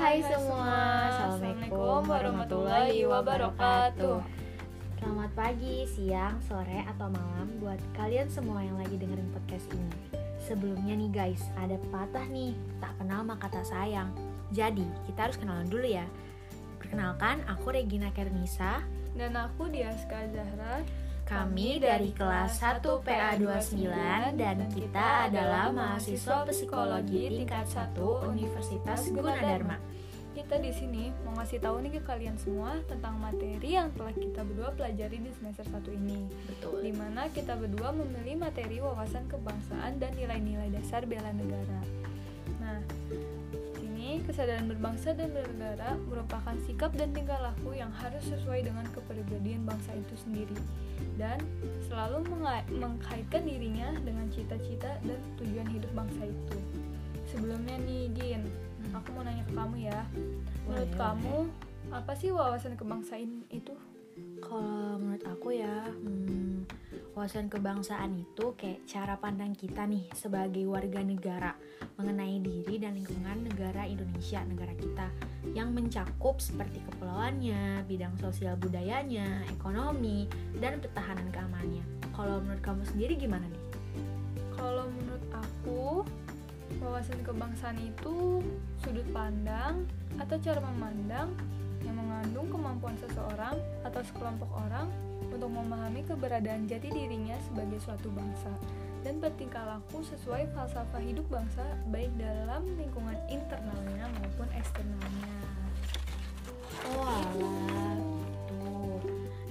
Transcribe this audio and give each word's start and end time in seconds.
Hai 0.00 0.24
hai 0.24 0.32
semua, 0.32 0.72
Assalamualaikum 1.12 2.08
warahmatullahi 2.08 3.04
wabarakatuh. 3.04 4.24
Selamat 4.96 5.30
pagi, 5.36 5.84
siang, 5.92 6.40
sore, 6.40 6.88
atau 6.88 7.12
malam 7.12 7.60
buat 7.60 7.76
kalian 8.00 8.24
semua 8.32 8.64
yang 8.64 8.80
lagi 8.80 8.96
dengerin 8.96 9.28
podcast 9.28 9.68
ini. 9.76 9.92
Sebelumnya 10.40 10.96
nih 10.96 11.10
guys, 11.12 11.44
ada 11.60 11.76
pepatah 11.76 12.24
nih, 12.32 12.56
tak 12.80 12.96
kenal 12.96 13.28
maka 13.28 13.52
tak 13.52 13.68
sayang. 13.68 14.08
Jadi, 14.56 14.88
kita 15.04 15.28
harus 15.28 15.36
kenalan 15.36 15.68
dulu 15.68 15.84
ya. 15.84 16.08
Perkenalkan, 16.80 17.44
aku 17.44 17.68
Regina 17.68 18.08
Kernisa. 18.16 18.80
Dan 19.12 19.36
aku 19.36 19.68
Diaska 19.68 20.32
Zahra 20.32 20.80
Kami 21.30 21.78
dari 21.78 22.10
kelas 22.10 22.58
1 22.58 22.82
PA29 23.06 23.86
dan 24.34 24.66
kita 24.66 25.30
adalah 25.30 25.70
mahasiswa 25.70 26.42
psikologi 26.50 27.30
tingkat 27.30 27.70
1 27.70 27.94
Universitas 28.34 29.06
Gunadarma. 29.14 29.78
Kita 30.34 30.58
di 30.58 30.74
sini 30.74 31.14
mau 31.22 31.38
ngasih 31.38 31.62
tahu 31.62 31.86
nih 31.86 31.94
ke 31.94 32.00
kalian 32.02 32.34
semua 32.34 32.82
tentang 32.90 33.14
materi 33.22 33.78
yang 33.78 33.94
telah 33.94 34.10
kita 34.10 34.42
berdua 34.42 34.74
pelajari 34.74 35.22
di 35.22 35.30
semester 35.38 35.62
1 35.70 36.02
ini. 36.02 36.26
Betul. 36.50 36.82
Di 36.82 36.90
mana 36.98 37.30
kita 37.30 37.54
berdua 37.54 37.94
memilih 37.94 38.34
materi 38.42 38.82
wawasan 38.82 39.30
kebangsaan 39.30 40.02
dan 40.02 40.10
nilai-nilai 40.18 40.66
dasar 40.74 41.06
bela 41.06 41.30
negara. 41.30 41.78
Nah, 42.58 42.82
sini 43.78 44.18
kesadaran 44.26 44.66
berbangsa 44.66 45.14
dan 45.14 45.30
bernegara 45.30 45.94
merupakan 46.10 46.58
sikap 46.66 46.90
dan 46.98 47.14
tingkah 47.14 47.38
laku 47.38 47.78
yang 47.78 47.94
harus 48.02 48.26
sesuai 48.26 48.66
dengan 48.66 48.82
kepribadian 48.90 49.62
bangsa 49.62 49.94
itu 49.94 50.18
sendiri 50.18 50.58
dan 51.20 51.38
selalu 51.86 52.26
mengkaitkan 52.70 53.44
dirinya 53.44 53.92
dengan 54.02 54.26
cita-cita 54.32 54.96
dan 55.04 55.20
tujuan 55.38 55.68
hidup 55.68 55.90
bangsa 55.92 56.26
itu. 56.26 56.58
Sebelumnya 57.30 57.76
nih, 57.86 58.10
Gin, 58.16 58.42
aku 58.90 59.14
mau 59.14 59.22
nanya 59.22 59.46
ke 59.46 59.54
kamu 59.54 59.76
ya. 59.86 60.00
Menurut 60.66 60.90
Boleh, 60.90 60.98
kamu, 60.98 61.36
apa 61.94 62.12
sih 62.18 62.30
wawasan 62.34 62.74
kebangsaan 62.74 63.46
itu? 63.54 63.74
Kalau 64.42 64.98
menurut 64.98 65.24
aku 65.30 65.54
ya, 65.54 65.86
hmm, 65.86 66.49
wawasan 67.20 67.52
kebangsaan 67.52 68.16
itu 68.16 68.56
kayak 68.56 68.88
cara 68.88 69.12
pandang 69.20 69.52
kita 69.52 69.84
nih 69.84 70.08
sebagai 70.16 70.64
warga 70.64 71.04
negara 71.04 71.52
mengenai 72.00 72.40
diri 72.40 72.80
dan 72.80 72.96
lingkungan 72.96 73.44
negara 73.44 73.84
Indonesia, 73.84 74.40
negara 74.40 74.72
kita 74.72 75.12
yang 75.52 75.76
mencakup 75.76 76.40
seperti 76.40 76.80
kepulauannya, 76.80 77.84
bidang 77.84 78.16
sosial 78.16 78.56
budayanya, 78.56 79.44
ekonomi, 79.52 80.32
dan 80.64 80.80
pertahanan 80.80 81.28
keamanannya. 81.28 81.84
Kalau 82.16 82.40
menurut 82.40 82.64
kamu 82.64 82.88
sendiri 82.88 83.20
gimana 83.20 83.44
nih? 83.52 83.64
Kalau 84.56 84.88
menurut 84.88 85.24
aku, 85.36 85.84
wawasan 86.80 87.20
kebangsaan 87.20 87.76
itu 87.84 88.40
sudut 88.80 89.04
pandang 89.12 89.84
atau 90.16 90.40
cara 90.40 90.64
memandang 90.72 91.36
yang 91.84 91.96
mengandung 91.96 92.48
kemampuan 92.52 92.96
seseorang 93.00 93.56
atau 93.86 94.00
sekelompok 94.04 94.50
orang 94.68 94.88
untuk 95.30 95.50
memahami 95.52 96.02
keberadaan 96.04 96.66
jati 96.66 96.90
dirinya 96.90 97.38
sebagai 97.46 97.78
suatu 97.80 98.10
bangsa 98.12 98.52
dan 99.00 99.16
bertingkah 99.16 99.64
laku 99.64 100.04
sesuai 100.04 100.52
falsafah 100.52 101.00
hidup 101.00 101.24
bangsa 101.32 101.64
baik 101.88 102.12
dalam 102.20 102.68
lingkungan 102.76 103.16
internalnya 103.32 104.04
maupun 104.20 104.48
eksternalnya. 104.52 105.32
Oh. 106.96 107.24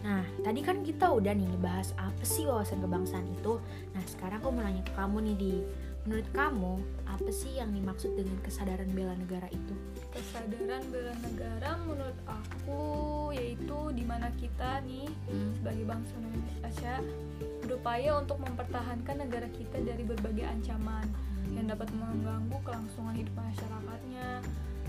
Nah, 0.06 0.26
tadi 0.42 0.62
kan 0.66 0.82
kita 0.82 1.06
udah 1.10 1.34
nih 1.34 1.50
ngebahas 1.50 1.94
apa 1.98 2.24
sih 2.26 2.46
wawasan 2.46 2.82
kebangsaan 2.82 3.26
itu. 3.30 3.62
Nah, 3.94 4.04
sekarang 4.10 4.42
aku 4.42 4.50
mau 4.54 4.66
nanya 4.66 4.82
ke 4.86 4.94
kamu 4.98 5.18
nih, 5.22 5.36
Di. 5.38 5.56
Menurut 6.08 6.30
kamu, 6.34 6.74
apa 7.06 7.30
sih 7.30 7.60
yang 7.60 7.70
dimaksud 7.76 8.16
dengan 8.18 8.40
kesadaran 8.42 8.90
bela 8.96 9.14
negara 9.14 9.46
itu? 9.52 9.76
Kesadaran 10.50 10.82
bela 10.90 11.14
negara 11.22 11.72
menurut 11.86 12.20
aku 12.26 12.82
yaitu 13.38 13.94
di 13.94 14.02
mana 14.02 14.34
kita 14.42 14.82
nih 14.82 15.06
sebagai 15.62 15.86
bangsa 15.86 16.18
Indonesia 16.18 16.96
berupaya 17.70 18.18
untuk 18.18 18.42
mempertahankan 18.42 19.30
negara 19.30 19.46
kita 19.54 19.78
dari 19.86 20.02
berbagai 20.02 20.42
ancaman 20.42 21.06
yang 21.54 21.70
dapat 21.70 21.86
mengganggu 21.94 22.58
kelangsungan 22.66 23.14
hidup 23.14 23.34
masyarakatnya 23.38 24.42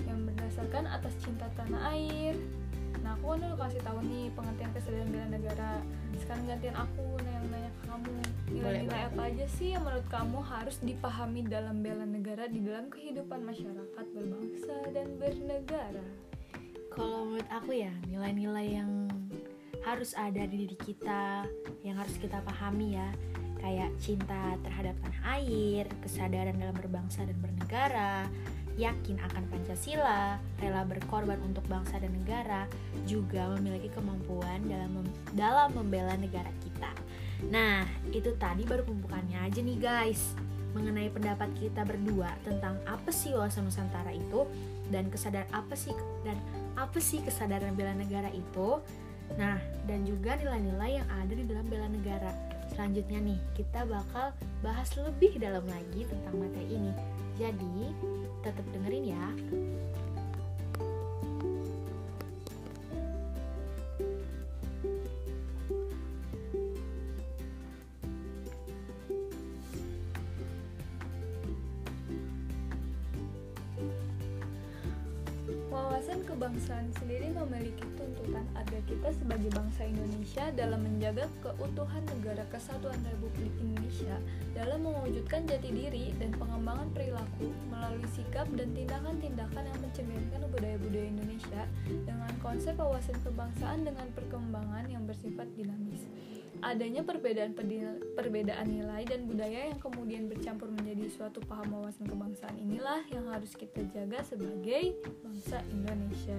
yang 0.08 0.18
berdasarkan 0.24 0.84
atas 0.88 1.12
cinta 1.20 1.44
tanah 1.60 1.92
air. 1.92 2.40
Nah, 3.00 3.16
aku 3.16 3.24
kan 3.32 3.38
dulu 3.40 3.56
kasih 3.56 3.80
tahu 3.82 3.98
nih 4.04 4.24
pengertian 4.36 4.70
kesadaran 4.76 5.08
bela 5.08 5.28
negara. 5.32 5.72
Sekarang 6.20 6.44
gantian 6.44 6.76
aku 6.76 7.04
nah 7.24 7.32
yang 7.32 7.46
nanya 7.48 7.70
ke 7.72 7.82
kamu. 7.88 8.16
Nilai-nilai 8.50 9.02
apa 9.08 9.22
aja 9.32 9.46
sih 9.56 9.68
yang 9.72 9.82
menurut 9.86 10.06
kamu 10.12 10.38
harus 10.44 10.76
dipahami 10.84 11.40
dalam 11.48 11.76
bela 11.80 12.04
negara 12.04 12.44
di 12.46 12.60
dalam 12.60 12.92
kehidupan 12.92 13.40
masyarakat 13.40 14.04
berbangsa 14.12 14.76
dan 14.92 15.08
bernegara? 15.16 16.06
Kalau 16.90 17.24
menurut 17.24 17.48
aku 17.48 17.72
ya, 17.72 17.92
nilai-nilai 18.10 18.66
yang 18.82 19.08
harus 19.80 20.12
ada 20.12 20.44
di 20.44 20.68
diri 20.68 20.76
kita, 20.76 21.48
yang 21.86 21.96
harus 21.96 22.18
kita 22.20 22.42
pahami 22.44 23.00
ya, 23.00 23.08
kayak 23.60 23.90
cinta 24.00 24.56
terhadap 24.64 24.96
tanah 25.04 25.22
air, 25.40 25.84
kesadaran 26.04 26.56
dalam 26.56 26.76
berbangsa 26.76 27.24
dan 27.24 27.36
bernegara, 27.40 28.28
yakin 28.80 29.20
akan 29.20 29.44
Pancasila, 29.52 30.40
rela 30.56 30.82
berkorban 30.88 31.36
untuk 31.44 31.62
bangsa 31.68 32.00
dan 32.00 32.16
negara, 32.16 32.64
juga 33.04 33.52
memiliki 33.56 33.92
kemampuan 33.92 34.64
dalam 34.64 34.90
mem- 34.96 35.16
dalam 35.36 35.68
membela 35.76 36.16
negara 36.16 36.48
kita. 36.64 36.90
Nah, 37.52 37.84
itu 38.12 38.32
tadi 38.36 38.64
baru 38.64 38.84
pembukaannya 38.84 39.38
aja 39.48 39.60
nih 39.60 39.78
guys. 39.80 40.32
Mengenai 40.70 41.10
pendapat 41.10 41.50
kita 41.58 41.82
berdua 41.82 42.30
tentang 42.46 42.78
apa 42.86 43.10
sih 43.10 43.34
wawasan 43.34 43.66
Nusantara 43.66 44.14
itu 44.14 44.46
dan 44.88 45.10
kesadar 45.10 45.42
apa 45.50 45.74
sih 45.74 45.90
dan 46.22 46.38
apa 46.78 46.98
sih 47.02 47.18
kesadaran 47.20 47.74
bela 47.74 47.90
negara 47.96 48.30
itu. 48.30 48.78
Nah, 49.34 49.58
dan 49.86 50.02
juga 50.06 50.38
nilai-nilai 50.38 51.02
yang 51.02 51.08
ada 51.10 51.32
di 51.34 51.44
dalam 51.46 51.66
bela 51.66 51.86
negara. 51.90 52.30
Selanjutnya 52.80 53.20
nih, 53.20 53.40
kita 53.60 53.84
bakal 53.84 54.32
bahas 54.64 54.88
lebih 54.96 55.36
dalam 55.36 55.68
lagi 55.68 56.00
tentang 56.08 56.32
materi 56.40 56.80
ini. 56.80 56.88
Jadi, 57.36 57.92
tetap 58.40 58.64
dengerin 58.72 59.04
ya. 59.04 59.26
Bangsa 79.80 79.96
Indonesia 79.96 80.44
dalam 80.60 80.80
menjaga 80.84 81.24
keutuhan 81.40 82.04
negara 82.12 82.44
kesatuan 82.52 83.00
Republik 83.00 83.48
Indonesia 83.64 84.12
dalam 84.52 84.84
mewujudkan 84.84 85.48
jati 85.48 85.72
diri 85.72 86.12
dan 86.20 86.36
pengembangan 86.36 86.92
perilaku 86.92 87.48
melalui 87.72 88.04
sikap 88.12 88.44
dan 88.60 88.76
tindakan-tindakan 88.76 89.64
yang 89.64 89.80
mencerminkan 89.80 90.44
budaya-budaya 90.52 91.08
Indonesia 91.08 91.62
dengan 91.88 92.28
konsep 92.44 92.76
wawasan 92.76 93.16
kebangsaan 93.24 93.88
dengan 93.88 94.04
perkembangan 94.12 94.84
yang 94.92 95.08
bersifat 95.08 95.48
dinamis. 95.56 96.04
Adanya 96.60 97.00
perbedaan 97.00 97.56
perbedaan 98.20 98.68
nilai 98.68 99.08
dan 99.08 99.24
budaya 99.24 99.72
yang 99.72 99.80
kemudian 99.80 100.28
bercampur 100.28 100.68
menjadi 100.68 101.08
suatu 101.08 101.40
paham 101.48 101.80
wawasan 101.80 102.04
kebangsaan 102.04 102.52
inilah 102.60 103.00
yang 103.08 103.32
harus 103.32 103.56
kita 103.56 103.80
jaga 103.96 104.20
sebagai 104.28 104.92
bangsa 105.24 105.64
Indonesia. 105.72 106.36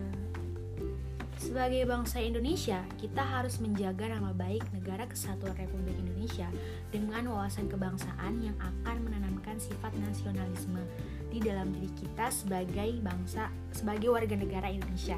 Sebagai 1.41 1.89
bangsa 1.89 2.21
Indonesia, 2.21 2.85
kita 3.01 3.25
harus 3.25 3.57
menjaga 3.57 4.13
nama 4.13 4.29
baik 4.29 4.61
negara 4.77 5.09
kesatuan 5.09 5.57
Republik 5.57 5.97
Indonesia 5.97 6.45
dengan 6.93 7.33
wawasan 7.33 7.65
kebangsaan 7.65 8.45
yang 8.45 8.53
akan 8.61 9.09
menanamkan 9.09 9.57
sifat 9.57 9.89
nasionalisme 10.05 10.85
di 11.33 11.41
dalam 11.41 11.73
diri 11.73 11.89
kita 11.97 12.29
sebagai 12.29 13.01
bangsa, 13.01 13.49
sebagai 13.73 14.13
warga 14.13 14.37
negara 14.37 14.69
Indonesia. 14.69 15.17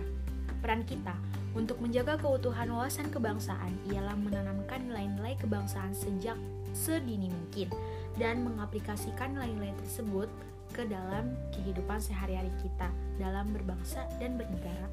Peran 0.64 0.88
kita 0.88 1.12
untuk 1.60 1.84
menjaga 1.84 2.16
keutuhan 2.16 2.72
wawasan 2.72 3.12
kebangsaan 3.12 3.76
ialah 3.92 4.16
menanamkan 4.16 4.80
nilai-nilai 4.88 5.36
kebangsaan 5.44 5.92
sejak 5.92 6.40
sedini 6.72 7.28
mungkin 7.28 7.68
dan 8.16 8.48
mengaplikasikan 8.48 9.36
nilai-nilai 9.36 9.76
tersebut 9.76 10.32
ke 10.72 10.88
dalam 10.88 11.36
kehidupan 11.52 12.00
sehari-hari 12.00 12.50
kita 12.64 12.88
dalam 13.20 13.52
berbangsa 13.52 14.08
dan 14.24 14.40
bernegara. 14.40 14.88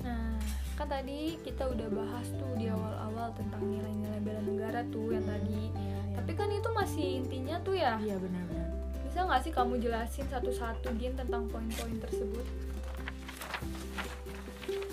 Nah, 0.00 0.36
kan 0.76 0.86
tadi 0.88 1.36
kita 1.44 1.68
udah 1.68 1.88
bahas 1.92 2.26
tuh 2.32 2.52
di 2.56 2.72
awal-awal 2.72 3.32
tentang 3.36 3.62
nilai-nilai 3.68 4.20
bela 4.24 4.42
negara 4.44 4.80
tuh 4.88 5.12
yang 5.12 5.24
tadi. 5.24 5.72
Tapi 6.16 6.32
kan 6.36 6.48
itu 6.48 6.68
masih 6.72 7.06
intinya 7.24 7.56
tuh 7.60 7.76
ya. 7.76 8.00
iya 8.00 8.16
benar-benar. 8.16 8.68
Bisa 9.04 9.26
nggak 9.26 9.40
sih 9.44 9.52
kamu 9.52 9.74
jelasin 9.82 10.26
satu-satu 10.30 10.94
Gin 10.96 11.18
tentang 11.18 11.44
poin-poin 11.50 11.96
tersebut? 12.00 12.46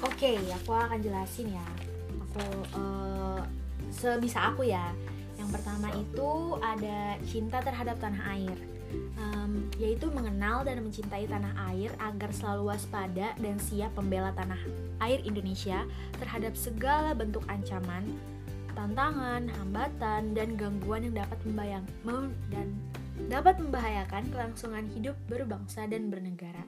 Oke, 0.04 0.38
aku 0.54 0.72
akan 0.74 1.00
jelasin 1.02 1.54
ya. 1.54 1.68
Aku 2.30 2.46
eh, 2.78 3.42
sebisa 3.94 4.54
aku 4.54 4.68
ya. 4.68 4.94
Yang 5.38 5.50
pertama 5.62 5.94
itu 5.94 6.58
ada 6.60 7.16
cinta 7.30 7.62
terhadap 7.62 8.02
tanah 8.02 8.24
air, 8.34 8.58
um, 9.18 9.68
yaitu 9.82 10.10
mengenal 10.14 10.64
dan 10.64 10.82
mencintai 10.82 11.26
tanah 11.28 11.54
air 11.74 11.92
agar 12.02 12.30
selalu 12.34 12.74
waspada 12.74 13.34
dan 13.38 13.58
siap 13.58 13.94
membela 13.98 14.34
tanah 14.34 14.60
air 15.04 15.20
Indonesia 15.26 15.86
terhadap 16.22 16.54
segala 16.54 17.14
bentuk 17.18 17.44
ancaman, 17.50 18.06
tantangan, 18.78 19.50
hambatan, 19.62 20.38
dan 20.38 20.54
gangguan 20.56 21.10
yang 21.10 21.16
dapat 21.26 21.40
membayang 21.46 21.86
mem 22.06 22.34
dan 22.54 22.68
dapat 23.28 23.58
membahayakan 23.58 24.30
kelangsungan 24.30 24.86
hidup 24.94 25.18
berbangsa 25.26 25.90
dan 25.90 26.14
bernegara. 26.14 26.62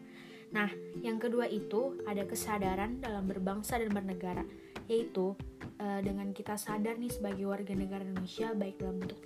Nah, 0.49 0.69
yang 1.05 1.21
kedua 1.21 1.45
itu 1.45 2.01
ada 2.09 2.25
kesadaran 2.25 2.97
dalam 2.97 3.29
berbangsa 3.29 3.77
dan 3.77 3.93
bernegara, 3.93 4.41
yaitu 4.89 5.37
uh, 5.77 5.99
dengan 6.01 6.33
kita 6.33 6.57
sadar 6.57 6.97
nih 6.97 7.13
sebagai 7.13 7.45
warga 7.45 7.77
negara 7.77 8.01
Indonesia 8.01 8.51
baik 8.57 8.81
dalam 8.81 8.97
bentuk 8.97 9.19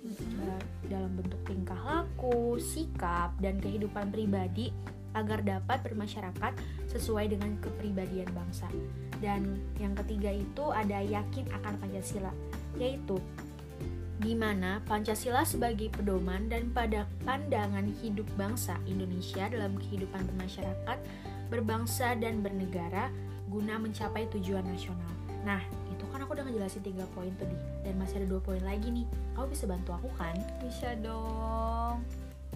uh, 0.44 0.62
dalam 0.92 1.12
bentuk 1.16 1.40
tingkah 1.48 1.80
laku, 1.80 2.60
sikap 2.60 3.32
dan 3.40 3.58
kehidupan 3.58 4.12
pribadi 4.12 4.70
agar 5.14 5.40
dapat 5.40 5.80
bermasyarakat 5.86 6.52
sesuai 6.90 7.32
dengan 7.32 7.56
kepribadian 7.62 8.28
bangsa. 8.34 8.66
Dan 9.22 9.62
yang 9.78 9.94
ketiga 10.04 10.30
itu 10.34 10.74
ada 10.74 11.00
yakin 11.00 11.48
akan 11.54 11.74
Pancasila, 11.80 12.34
yaitu 12.76 13.16
di 14.22 14.34
mana 14.34 14.82
Pancasila 14.86 15.46
sebagai 15.46 15.90
pedoman 15.90 16.50
dan 16.50 16.70
pada 16.70 17.06
pandangan 17.22 17.86
hidup 18.02 18.26
bangsa 18.34 18.78
Indonesia 18.90 19.46
dalam 19.50 19.78
kehidupan 19.78 20.22
bermasyarakat, 20.34 20.98
berbangsa 21.50 22.18
dan 22.18 22.42
bernegara 22.42 23.10
guna 23.46 23.78
mencapai 23.78 24.26
tujuan 24.34 24.66
nasional. 24.66 25.23
Nah, 25.44 25.60
kan 26.14 26.22
aku 26.22 26.38
udah 26.38 26.46
ngejelasin 26.46 26.86
tiga 26.86 27.02
poin 27.10 27.34
tadi 27.34 27.58
dan 27.82 27.98
masih 27.98 28.22
ada 28.22 28.26
dua 28.30 28.38
poin 28.38 28.62
lagi 28.62 28.86
nih. 28.86 29.02
Kamu 29.34 29.50
bisa 29.50 29.66
bantu 29.66 29.98
aku 29.98 30.06
kan? 30.14 30.38
Bisa 30.62 30.94
dong. 31.02 32.06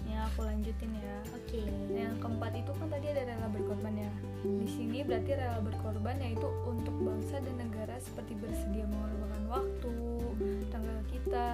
Ya 0.07 0.23
aku 0.31 0.47
lanjutin 0.47 0.95
ya. 0.95 1.15
Oke. 1.35 1.59
Okay. 1.59 1.67
yang 1.91 2.15
keempat 2.23 2.55
itu 2.55 2.71
kan 2.71 2.87
tadi 2.87 3.11
ada 3.11 3.27
rela 3.27 3.51
berkorban 3.51 3.99
ya. 3.99 4.11
Di 4.47 4.67
sini 4.71 5.03
berarti 5.03 5.35
rela 5.35 5.59
berkorban 5.59 6.15
yaitu 6.23 6.47
untuk 6.63 6.95
bangsa 7.03 7.43
dan 7.43 7.55
negara 7.59 7.99
seperti 7.99 8.39
bersedia 8.39 8.87
mengorbankan 8.87 9.43
waktu 9.51 9.95
tenaga 10.71 11.03
kita 11.11 11.49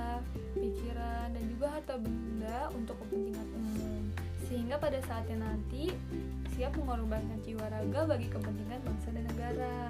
pikiran 0.54 1.34
dan 1.34 1.44
juga 1.50 1.74
harta 1.74 1.98
benda 1.98 2.70
untuk 2.78 3.02
kepentingan 3.02 3.48
umum. 3.50 4.02
Sehingga 4.46 4.78
pada 4.78 5.02
saatnya 5.10 5.42
nanti 5.42 5.90
siap 6.54 6.78
mengorbankan 6.78 7.42
jiwa 7.42 7.66
raga 7.66 8.06
bagi 8.06 8.30
kepentingan 8.30 8.78
bangsa 8.86 9.10
dan 9.10 9.26
negara 9.26 9.90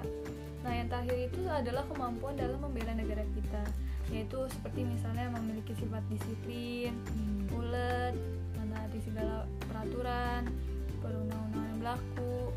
Nah, 0.66 0.74
yang 0.74 0.90
terakhir 0.90 1.30
itu 1.30 1.40
adalah 1.46 1.86
kemampuan 1.86 2.34
dalam 2.34 2.58
membela 2.58 2.90
negara 2.90 3.22
kita, 3.38 3.62
yaitu 4.10 4.50
seperti 4.50 4.82
misalnya 4.82 5.30
memiliki 5.38 5.78
sifat 5.78 6.02
disiplin, 6.10 6.90
hmm. 6.90 7.54
ulet, 7.54 8.14
menaati 8.58 8.98
segala 9.06 9.46
peraturan, 9.70 10.50
perundang-undangan 10.98 11.70
yang 11.70 11.78
berlaku, 11.78 12.50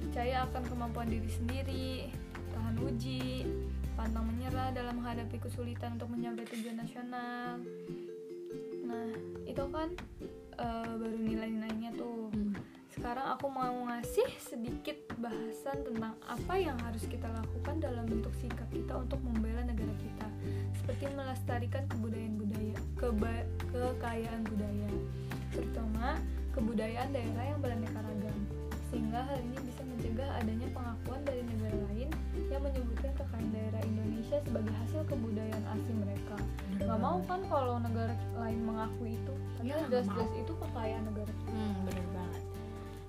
percaya 0.00 0.48
akan 0.48 0.62
kemampuan 0.72 1.08
diri 1.12 1.28
sendiri, 1.28 1.92
tahan 2.56 2.80
uji, 2.80 3.44
pantang 3.92 4.24
menyerah 4.24 4.72
dalam 4.72 5.04
menghadapi 5.04 5.36
kesulitan 5.36 6.00
untuk 6.00 6.08
mencapai 6.16 6.48
tujuan 6.48 6.80
nasional. 6.80 7.60
Nah, 8.88 9.08
itu 9.44 9.64
kan 9.68 9.92
uh, 10.56 10.96
baru 10.96 11.16
nilai-nilainya 11.20 11.92
tuh. 11.92 12.32
Hmm 12.32 12.43
sekarang 12.94 13.26
aku 13.34 13.50
mau 13.50 13.74
ngasih 13.90 14.28
sedikit 14.38 14.94
bahasan 15.18 15.82
tentang 15.82 16.14
apa 16.30 16.54
yang 16.54 16.78
harus 16.78 17.02
kita 17.10 17.26
lakukan 17.26 17.82
dalam 17.82 18.06
bentuk 18.06 18.30
sikap 18.38 18.70
kita 18.70 18.94
untuk 18.94 19.18
membela 19.26 19.66
negara 19.66 19.90
kita. 19.98 20.28
Seperti 20.78 21.10
melestarikan 21.10 21.90
kebudayaan 21.90 22.38
budaya 22.38 22.76
keba 22.94 23.34
kekayaan 23.74 24.42
budaya 24.46 24.88
terutama 25.50 26.18
kebudayaan 26.54 27.10
daerah 27.10 27.44
yang 27.50 27.58
beraneka 27.58 27.98
ragam 27.98 28.38
sehingga 28.90 29.26
hal 29.26 29.38
ini 29.42 29.58
bisa 29.66 29.82
mencegah 29.82 30.30
adanya 30.38 30.68
pengakuan 30.70 31.20
dari 31.26 31.42
negara 31.42 31.78
lain 31.90 32.08
yang 32.46 32.62
menyebutkan 32.62 33.10
kekayaan 33.18 33.50
daerah 33.50 33.82
Indonesia 33.82 34.38
sebagai 34.46 34.74
hasil 34.86 35.02
kebudayaan 35.10 35.64
asli 35.66 35.94
mereka. 35.98 36.36
Nggak 36.78 37.00
mau 37.02 37.18
kan 37.26 37.40
kalau 37.50 37.82
negara 37.82 38.14
lain 38.38 38.60
mengakui 38.62 39.18
itu? 39.18 39.34
Ya, 39.66 39.82
jelas-jelas 39.90 40.30
itu 40.38 40.52
kekayaan 40.54 41.02
negara 41.10 41.32
hmm, 41.50 41.74
bener 41.90 42.06
banget 42.14 42.53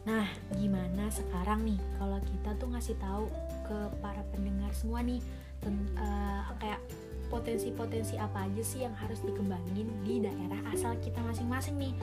Nah, 0.05 0.29
gimana 0.53 1.09
sekarang 1.09 1.65
nih 1.65 1.81
kalau 1.97 2.21
kita 2.21 2.53
tuh 2.61 2.69
ngasih 2.69 2.93
tahu 3.01 3.25
ke 3.65 3.77
para 3.97 4.21
pendengar 4.29 4.69
semua 4.69 5.01
nih 5.01 5.17
ten, 5.57 5.73
uh, 5.97 6.45
kayak 6.61 6.77
potensi-potensi 7.33 8.21
apa 8.21 8.45
aja 8.45 8.61
sih 8.61 8.85
yang 8.85 8.93
harus 8.93 9.25
dikembangin 9.25 9.89
di 10.05 10.21
daerah 10.21 10.61
asal 10.69 10.93
kita 11.01 11.17
masing-masing 11.25 11.81
nih 11.81 11.93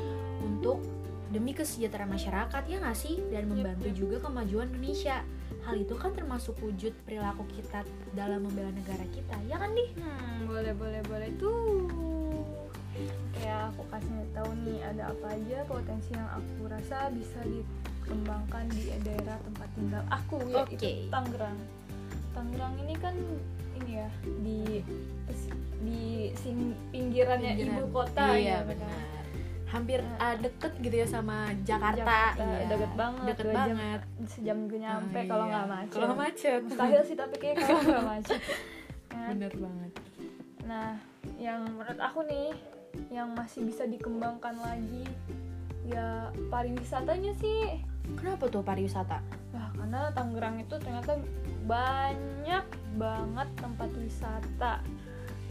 untuk 0.43 0.83
demi 1.31 1.55
kesejahteraan 1.55 2.11
masyarakat 2.11 2.63
ya 2.69 2.77
nggak 2.83 2.99
sih 2.99 3.23
dan 3.31 3.47
membantu 3.47 3.89
juga 3.95 4.19
kemajuan 4.19 4.69
Indonesia. 4.75 5.23
Hal 5.63 5.79
itu 5.79 5.95
kan 5.95 6.11
termasuk 6.11 6.59
wujud 6.59 6.91
perilaku 7.07 7.47
kita 7.55 7.87
dalam 8.19 8.43
membela 8.43 8.75
negara 8.75 9.07
kita, 9.15 9.39
ya 9.47 9.63
kan 9.63 9.71
nih? 9.79 9.95
Hmm, 9.95 10.51
boleh 10.51 10.75
boleh 10.75 11.01
boleh 11.07 11.31
tuh. 11.39 11.87
Kayak 13.39 13.71
aku 13.71 13.87
kasih 13.95 14.27
tahu 14.35 14.51
nih 14.67 14.83
ada 14.83 15.15
apa 15.15 15.39
aja 15.39 15.63
potensi 15.71 16.11
yang 16.13 16.29
aku 16.35 16.67
rasa 16.67 17.15
bisa 17.15 17.41
di 17.47 17.63
kembangkan 18.07 18.65
di 18.73 18.93
daerah 19.03 19.39
tempat 19.41 19.69
tinggal 19.75 20.03
aku 20.11 20.37
ya 20.51 20.63
okay. 20.67 20.77
itu 20.77 21.11
Tangerang 21.11 21.59
Tangerang 22.33 22.75
ini 22.83 22.95
kan 22.99 23.15
ini 23.83 23.91
ya 23.99 24.09
di 24.43 24.61
di 25.83 26.03
sing, 26.39 26.73
pinggirannya 26.95 27.59
Pinggiran. 27.59 27.79
ibu 27.79 27.85
kota 27.91 28.27
iya, 28.39 28.63
ya 28.63 28.69
benar 28.69 28.97
hampir 29.73 30.05
uh, 30.21 30.37
deket 30.37 30.73
gitu 30.85 30.97
ya 31.01 31.07
sama 31.09 31.49
Jakarta, 31.65 32.37
Jakarta 32.37 32.45
iya. 32.45 32.69
deket 32.69 32.93
banget 32.93 33.27
deket 33.33 33.47
banget 33.57 34.01
jam, 34.05 34.27
sejam 34.29 34.59
gue 34.69 34.81
nyampe 34.85 35.17
oh, 35.17 35.25
kalau 35.33 35.45
nggak 35.49 35.65
iya. 35.65 35.73
macet 35.73 35.97
kalau 35.97 36.13
macet 36.13 36.61
mustahil 36.61 37.01
sih 37.09 37.17
tapi 37.17 37.35
kayak 37.41 37.57
kalau 37.65 37.81
nggak 37.81 38.05
macet 38.13 38.41
ya. 39.09 39.27
bener 39.33 39.53
banget 39.57 39.93
nah 40.69 40.91
yang 41.41 41.61
menurut 41.65 42.01
aku 42.05 42.21
nih 42.29 42.53
yang 43.09 43.33
masih 43.33 43.65
bisa 43.65 43.89
dikembangkan 43.89 44.61
lagi 44.61 45.09
ya 45.87 46.31
pariwisatanya 46.51 47.35
sih 47.39 47.83
Kenapa 48.19 48.51
tuh 48.51 48.63
pariwisata? 48.67 49.23
Nah, 49.55 49.71
karena 49.79 50.11
Tangerang 50.11 50.57
itu 50.59 50.75
ternyata 50.83 51.17
banyak 51.65 52.67
banget 52.99 53.49
tempat 53.57 53.91
wisata 53.95 54.83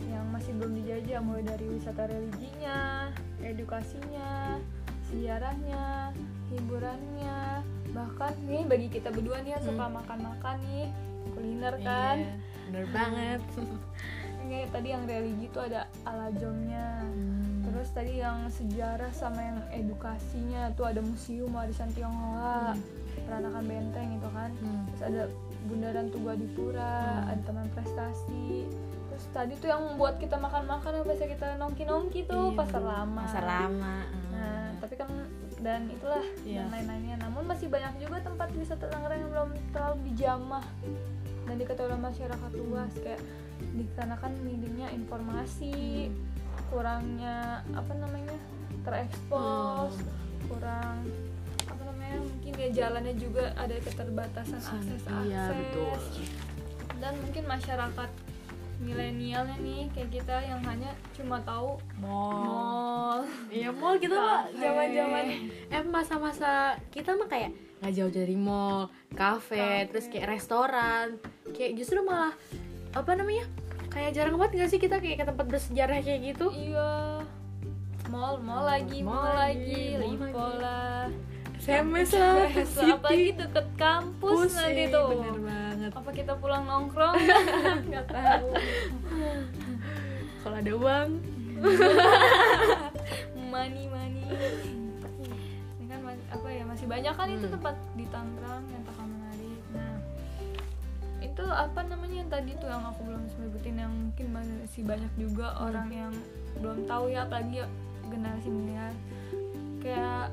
yang 0.10 0.26
masih 0.34 0.52
belum 0.58 0.82
dijajah 0.82 1.22
mulai 1.22 1.46
dari 1.46 1.66
wisata 1.72 2.10
religinya, 2.10 3.10
edukasinya, 3.40 4.58
sejarahnya, 5.08 6.12
hiburannya, 6.52 7.64
bahkan 7.94 8.34
nih 8.50 8.66
bagi 8.66 8.88
kita 8.90 9.14
berdua 9.14 9.46
nih 9.46 9.56
yang 9.56 9.64
suka 9.64 9.86
hmm. 9.88 9.96
makan-makan 10.02 10.58
nih 10.68 10.88
kuliner 11.32 11.76
kan. 11.86 12.18
Iya, 12.18 12.34
bener 12.68 12.86
banget. 12.92 13.42
Ini 14.42 14.68
tadi 14.74 14.88
yang 14.90 15.06
religi 15.06 15.48
tuh 15.54 15.70
ada 15.70 15.88
alajomnya. 16.04 17.06
Hmm 17.08 17.51
terus 17.72 17.90
tadi 17.96 18.20
yang 18.20 18.52
sejarah 18.52 19.12
sama 19.16 19.40
yang 19.40 19.60
edukasinya 19.72 20.76
tuh 20.76 20.92
ada 20.92 21.00
museum 21.00 21.50
warisan 21.56 21.88
Tionghoa 21.96 22.76
hmm. 22.76 23.26
peranakan 23.26 23.64
benteng 23.64 24.10
itu 24.20 24.30
kan. 24.36 24.52
Hmm. 24.60 24.84
terus 24.92 25.02
ada 25.08 25.22
bundaran 25.66 26.08
Tugadipura 26.12 26.96
hmm. 27.24 27.30
ada 27.32 27.42
taman 27.48 27.68
prestasi. 27.72 28.68
Terus 29.12 29.26
tadi 29.32 29.54
tuh 29.60 29.68
yang 29.72 29.82
membuat 29.84 30.20
kita 30.20 30.36
makan-makan 30.36 31.02
yang 31.02 31.06
biasa 31.08 31.24
kita 31.28 31.48
nongki-nongki 31.60 32.28
tuh 32.28 32.52
iya, 32.52 32.60
pasar 32.60 32.84
lama. 32.84 33.24
Pasar 33.24 33.46
lama 33.48 33.96
nah 34.32 34.74
tapi 34.82 34.98
kan 34.98 35.10
dan 35.62 35.86
itulah 35.94 36.26
yeah. 36.42 36.66
dan 36.66 36.74
lain-lainnya. 36.74 37.16
Namun 37.22 37.46
masih 37.46 37.70
banyak 37.70 38.02
juga 38.02 38.20
tempat 38.26 38.50
wisata 38.58 38.90
Tangerang 38.90 39.20
yang 39.22 39.32
belum 39.32 39.50
terlalu 39.72 39.98
dijamah 40.12 40.66
dan 41.46 41.56
diketahui 41.56 41.88
oleh 41.94 42.02
masyarakat 42.02 42.52
luas. 42.58 42.92
Kayak 42.98 43.22
di 43.62 43.86
sana 43.94 44.18
kan 44.18 44.34
minimnya 44.42 44.90
informasi 44.90 46.10
hmm 46.10 46.32
kurangnya 46.72 47.60
apa 47.76 47.94
namanya 48.00 48.36
terekspos 48.88 49.94
hmm. 50.00 50.48
kurang 50.48 51.04
apa 51.68 51.82
namanya 51.84 52.18
mungkin 52.24 52.54
ya 52.56 52.70
jalannya 52.72 53.16
juga 53.20 53.52
ada 53.60 53.76
keterbatasan 53.84 54.58
akses 54.58 55.04
akses 55.04 55.28
iya, 55.28 55.52
betul. 55.52 55.94
dan 57.04 57.14
mungkin 57.20 57.44
masyarakat 57.46 58.10
milenialnya 58.82 59.62
nih 59.62 59.86
kayak 59.94 60.10
kita 60.10 60.36
yang 60.42 60.58
hanya 60.66 60.90
cuma 61.14 61.38
tahu 61.46 61.78
mall, 62.02 62.42
mall. 62.42 63.20
iya 63.54 63.70
mall 63.70 63.94
kita 64.02 64.18
mah 64.18 64.50
zaman 64.58 64.88
zaman 64.90 65.24
eh 65.70 65.84
masa-masa 65.86 66.82
kita 66.90 67.14
mah 67.14 67.30
kayak 67.30 67.54
nggak 67.82 67.94
jauh 67.94 68.10
dari 68.10 68.34
mall 68.34 68.90
kafe 69.14 69.86
terus 69.94 70.10
kayak 70.10 70.34
restoran 70.34 71.22
kayak 71.54 71.78
justru 71.78 72.02
malah 72.02 72.34
apa 72.98 73.12
namanya 73.14 73.46
kayak 73.92 74.12
jarang 74.12 74.36
banget 74.36 74.52
gak 74.58 74.70
sih 74.70 74.80
kita 74.80 74.98
kayak 74.98 75.18
ke 75.18 75.26
tempat 75.26 75.46
bersejarah 75.46 76.00
kayak 76.00 76.22
gitu? 76.26 76.48
Iya. 76.50 77.22
Mall 78.08 78.40
mall 78.40 78.64
lagi 78.66 79.00
mall, 79.00 79.16
mall 79.16 79.36
lagi 79.38 79.96
lipo 79.96 80.28
lah 80.58 81.08
SMS 81.56 82.12
lah 82.12 82.50
apalagi 82.50 83.38
deket 83.38 83.68
kampus 83.78 84.50
Pusing, 84.50 84.58
nanti 84.58 84.84
tuh. 84.90 85.08
bener 85.14 85.38
banget. 85.40 85.92
Apa 85.94 86.10
kita 86.10 86.34
pulang 86.36 86.66
nongkrong? 86.66 87.14
Nggak 87.88 88.06
tahu. 88.10 88.48
Kalau 90.42 90.58
ada 90.58 90.74
uang. 90.74 91.10
Money 93.54 93.86
money. 93.86 94.26
Ini 95.78 95.86
kan 95.86 96.00
apa 96.10 96.48
ya 96.50 96.64
masih 96.66 96.88
banyak 96.88 97.14
kan 97.14 97.28
itu 97.30 97.46
Hmm. 97.46 97.54
tempat 97.54 97.76
di 97.94 98.06
Tangerang 98.08 98.64
yang 98.66 98.82
tak 98.82 98.96
itu 101.32 101.44
apa 101.46 101.80
namanya 101.82 102.16
yang 102.18 102.30
tadi 102.30 102.52
tuh 102.56 102.68
yang 102.68 102.84
aku 102.84 103.02
belum 103.04 103.24
sebutin 103.30 103.76
yang 103.78 103.90
mungkin 103.90 104.28
masih 104.30 104.84
banyak 104.84 105.12
juga 105.16 105.48
Hmm. 105.50 105.66
orang 105.66 105.88
yang 105.90 106.14
belum 106.58 106.84
tahu 106.84 107.08
ya 107.08 107.24
apalagi 107.24 107.64
generasi 108.04 108.48
milenial 108.48 108.92
kayak 109.80 110.28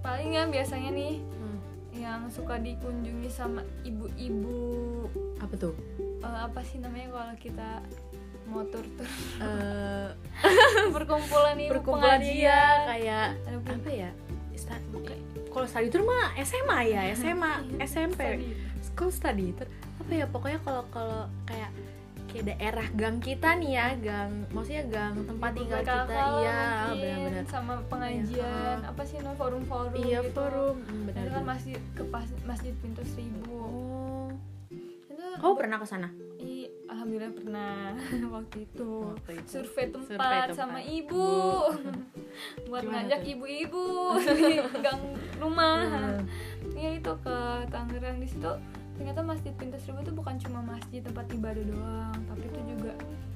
paling 0.00 0.30
ya 0.30 0.44
biasanya 0.46 0.90
nih 0.90 1.14
Hmm. 1.20 1.58
yang 1.92 2.20
suka 2.26 2.56
dikunjungi 2.56 3.28
sama 3.28 3.60
ibu-ibu. 3.82 5.04
Apa 5.36 5.54
tuh? 5.54 5.76
Eh, 6.18 6.38
apa 6.40 6.60
sih 6.62 6.78
namanya 6.78 7.12
kalau 7.12 7.34
kita 7.36 7.70
motor 8.44 8.82
tur 8.96 9.08
Eh, 9.38 10.08
perkumpulan 10.90 11.54
ibu 11.54 11.70
perkumpulan 11.70 12.18
iya 12.18 12.24
pengajian. 12.24 12.78
kayak 12.88 13.26
Ada 13.44 13.58
pun- 13.60 13.78
apa 13.78 13.90
ya? 13.92 14.10
Kalau 15.46 15.66
study 15.66 15.88
tour 15.88 16.02
mah 16.02 16.32
SMA 16.38 16.78
ya 16.86 17.02
SMA 17.12 17.52
SMP 17.78 18.20
Tadi. 18.40 18.46
kalau 18.90 19.12
study 19.12 19.52
tour 19.52 19.68
apa 20.12 20.20
ya 20.20 20.26
pokoknya 20.28 20.60
kalau 20.60 20.84
kalau 20.90 21.20
kayak 21.42 21.72
kayak 22.28 22.44
daerah 22.46 22.84
gang 22.90 23.16
kita 23.18 23.56
nih 23.56 23.72
ya 23.72 23.86
gang 23.94 24.44
maksudnya 24.50 24.84
gang 24.86 25.16
tempat 25.22 25.50
tinggal 25.52 25.80
kita 25.80 26.04
iya 26.38 26.60
benar-benar. 26.90 27.44
sama 27.46 27.80
pengajian 27.86 28.76
Iya. 28.78 28.88
apa 28.88 29.02
sih 29.02 29.16
no 29.18 29.32
forum-forum 29.32 29.96
iya 29.98 30.20
gitu. 30.20 30.32
forum 30.34 30.76
Hmm, 30.82 31.02
benar 31.06 31.24
kan 31.30 31.44
masjid 31.46 31.80
ke 31.90 32.04
pas- 32.06 32.40
masjid 32.42 32.72
pintu 32.74 33.00
seribu. 33.06 33.56
Oh. 33.56 34.28
Itu 35.08 35.24
kau 35.38 35.52
pernah 35.54 35.76
ke 35.76 35.86
sana? 35.86 36.12
I, 36.38 36.68
alhamdulillah 36.86 37.32
pernah 37.32 37.72
waktu 38.36 38.56
itu. 38.66 38.92
Waktu 39.10 39.32
itu. 39.38 39.48
survei 39.50 39.86
tempat, 39.86 40.08
Survei 40.10 40.40
tempat. 40.42 40.48
sama 40.52 40.80
ibu. 40.82 41.28
Buat 42.68 42.82
Gimana 42.82 42.96
ngajak 43.02 43.20
ibu-ibu 43.26 43.84
di 44.22 44.52
gang 44.84 45.00
rumah. 45.36 45.84
Hmm. 45.84 46.24
Iya 46.72 46.96
itu 46.96 47.12
ke 47.18 47.36
Tangerang. 47.68 48.16
Di 48.18 48.26
situ 48.26 48.52
ternyata 48.94 49.20
masjid 49.24 49.52
pintu 49.56 49.76
seribu 49.80 50.04
itu 50.04 50.12
bukan 50.12 50.34
cuma 50.38 50.60
masjid 50.62 51.00
tempat 51.00 51.26
ibadah 51.32 51.64
doang 51.64 52.16
tapi 52.28 52.44
itu 52.46 52.60
juga 52.76 52.92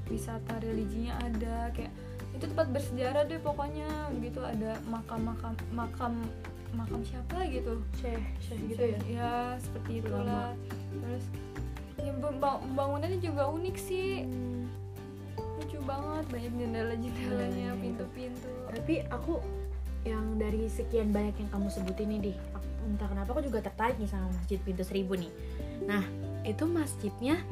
wisata 0.07 0.55
religinya 0.63 1.19
ada 1.25 1.71
kayak 1.75 1.91
itu 2.37 2.45
tempat 2.53 2.69
bersejarah 2.69 3.25
deh 3.25 3.41
pokoknya. 3.41 3.89
Begitu 4.13 4.45
ada 4.45 4.77
makam-makam 4.87 5.57
makam 5.73 6.13
makam 6.77 7.01
siapa 7.01 7.49
gitu? 7.49 7.81
Syekh 7.97 8.21
Syekh 8.45 8.61
gitu 8.77 8.83
ya? 8.93 8.99
ya 9.09 9.33
seperti 9.57 10.05
itulah. 10.05 10.53
Terus 11.01 11.25
ya 11.97 12.13
bang- 12.13 12.65
bangunannya 12.77 13.19
juga 13.25 13.49
unik 13.49 13.77
sih. 13.81 14.29
Lucu 15.41 15.81
banget 15.89 16.25
banyak 16.29 16.53
jendela-jendelanya 16.53 17.49
Iya, 17.57 17.73
iya, 17.73 17.81
pintu-pintu. 17.81 18.53
Tapi 18.69 18.95
aku 19.09 19.41
yang 20.05 20.37
dari 20.37 20.69
sekian 20.69 21.11
banyak 21.11 21.35
yang 21.41 21.49
kamu 21.51 21.67
sebutin 21.73 22.07
nih 22.13 22.21
deh 22.31 22.37
aku- 22.53 22.76
entah 22.87 23.11
kenapa 23.11 23.35
aku 23.35 23.43
juga 23.43 23.59
tertarik 23.61 23.99
nih 23.99 24.07
sama 24.07 24.31
masjid 24.31 24.59
pintu 24.63 24.87
seribu 24.87 25.19
nih. 25.19 25.31
Nah 25.85 26.03
itu 26.43 26.65
masjidnya 26.65 27.43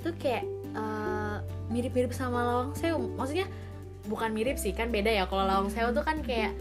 tuh 0.00 0.12
kayak 0.16 0.44
eh, 0.72 1.36
mirip-mirip 1.68 2.12
sama 2.12 2.44
lawang 2.44 2.70
sewu. 2.76 3.12
Maksudnya 3.16 3.48
bukan 4.04 4.30
mirip 4.30 4.60
sih 4.60 4.76
kan 4.76 4.92
beda 4.92 5.08
ya. 5.08 5.24
Kalau 5.26 5.48
lawang 5.48 5.70
sewu 5.70 5.90
tuh 5.90 6.04
kan 6.04 6.20
kayak 6.20 6.52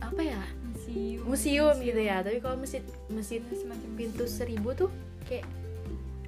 apa 0.00 0.20
ya? 0.20 0.42
Museum. 0.70 1.22
Museum 1.24 1.74
gitu 1.80 2.00
ya. 2.00 2.20
Tapi 2.20 2.38
kalau 2.38 2.56
masjid 2.58 2.82
masjid 3.08 3.40
Ya, 3.40 3.56
semacam 3.56 3.90
pintu 3.96 4.24
museum. 4.24 4.36
seribu 4.36 4.68
tuh 4.74 4.90
kayak 5.24 5.46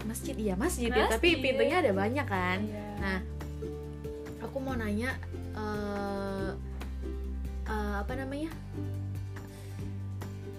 masjid. 0.02 0.34
Iya 0.34 0.54
masjid, 0.58 0.90
ya. 0.90 1.06
Tapi 1.08 1.28
Masjid. 1.34 1.42
pintunya 1.42 1.76
ada 1.78 1.92
banyak 1.92 2.26
kan. 2.26 2.58
Iya. 2.62 2.86
Nah, 2.98 3.18
aku 4.42 4.56
mau 4.58 4.74
nanya 4.74 5.14
eh 5.52 6.50
eh, 7.66 7.94
apa 7.98 8.12
namanya? 8.14 8.50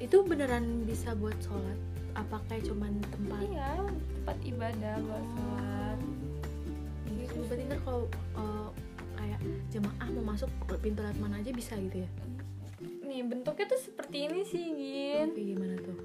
Itu 0.04 0.22
beneran 0.22 0.84
bisa 0.84 1.16
buat 1.16 1.40
sholat? 1.40 1.80
Apa 2.14 2.38
kayak 2.46 2.68
cuman 2.68 3.00
tempat? 3.10 3.40
iya 3.42 3.72
tempat 4.14 4.38
ibadah 4.44 4.96
buat 5.02 5.26
sholat 5.32 5.98
Gitu. 7.10 7.40
Berarti 7.48 7.64
ntar 7.66 7.80
kalau 7.82 8.04
eh, 8.36 8.70
kayak 9.16 9.40
jemaah 9.70 10.08
mau 10.12 10.24
masuk 10.30 10.50
pintu 10.78 11.00
lewat 11.02 11.18
mana 11.18 11.40
aja 11.40 11.50
bisa 11.50 11.74
gitu 11.80 12.04
ya? 12.04 12.10
nih 12.84 13.24
bentuknya 13.24 13.66
tuh 13.66 13.80
seperti 13.80 14.28
ini 14.28 14.42
sih 14.44 14.64
Gin 14.70 15.28
Kayak 15.32 15.48
gimana 15.50 15.76
tuh? 15.80 15.98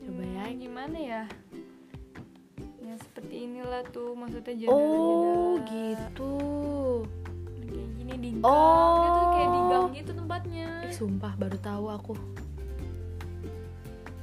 Coba 0.00 0.22
ya. 0.22 0.44
Hmm, 0.44 0.58
gimana 0.58 0.98
ya 0.98 1.22
ya 2.80 2.94
seperti 2.98 3.46
inilah 3.46 3.82
tuh 3.86 4.12
maksudnya 4.12 4.50
jendela 4.52 4.74
Oh 4.74 5.54
gitu. 5.62 6.34
kayak 7.62 7.88
gini 7.94 8.14
di 8.18 8.30
gang 8.34 8.44
Oh. 8.44 8.98
itu 9.00 9.20
kayak 9.30 9.48
di 9.48 9.60
gang 9.64 9.86
gitu 9.94 10.10
tempatnya 10.12 10.68
Eh 10.82 10.92
sumpah 10.92 11.32
baru 11.34 11.58
tahu 11.58 11.86
aku. 11.88 12.14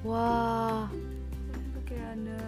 Wah, 0.07 0.87
Itu 1.51 1.79
kayak 1.85 2.15
ada 2.15 2.39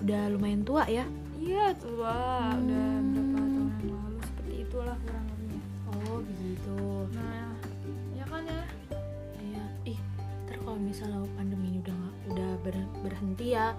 udah 0.00 0.22
lumayan 0.32 0.64
tua 0.64 0.88
ya? 0.88 1.04
iya 1.36 1.72
tuh 1.74 2.00
lah 2.00 2.52
udah 2.54 2.84
Hmm. 2.94 3.12
berapa 3.12 3.36
tahun 3.36 3.52
yang 3.80 3.96
lalu 3.98 4.18
seperti 4.22 4.54
itulah 4.62 4.96
kurang 4.98 5.24
lebihnya 5.26 5.60
Oh 5.86 6.16
begitu. 6.20 6.78
nah 7.10 7.48
ya 8.10 8.24
kan 8.24 8.42
ya 8.42 8.62
Iya, 9.38 9.64
ih, 9.86 9.98
ntar 10.42 10.56
kalau 10.58 10.76
misalnya 10.76 11.20
pandemi 11.34 11.66
ini 11.70 11.78
udah 11.80 11.94
nggak- 11.94 12.16
udah 12.30 12.50
ber- 12.60 12.92
berhenti 13.00 13.46
ya, 13.50 13.72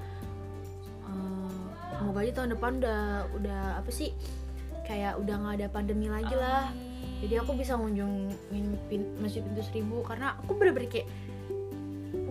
eh, 1.04 1.62
semoga 1.96 2.20
aja 2.20 2.32
tahun 2.36 2.52
depan 2.52 2.72
udah 2.78 3.02
udah 3.32 3.62
apa 3.78 3.90
sih, 3.90 4.10
kayak 4.84 5.18
udah 5.18 5.36
nggak 5.38 5.56
ada 5.58 5.68
pandemi 5.70 6.06
lagi 6.06 6.34
lah. 6.34 6.70
Amin. 6.70 6.90
Jadi 7.22 7.34
aku 7.36 7.54
bisa 7.54 7.78
ngunjungin 7.78 8.34
pin, 8.88 9.06
masjid 9.18 9.42
pintu 9.42 9.62
seribu 9.64 10.02
karena 10.02 10.34
aku 10.36 10.54
bener-bener 10.56 10.86
kayak 10.88 11.06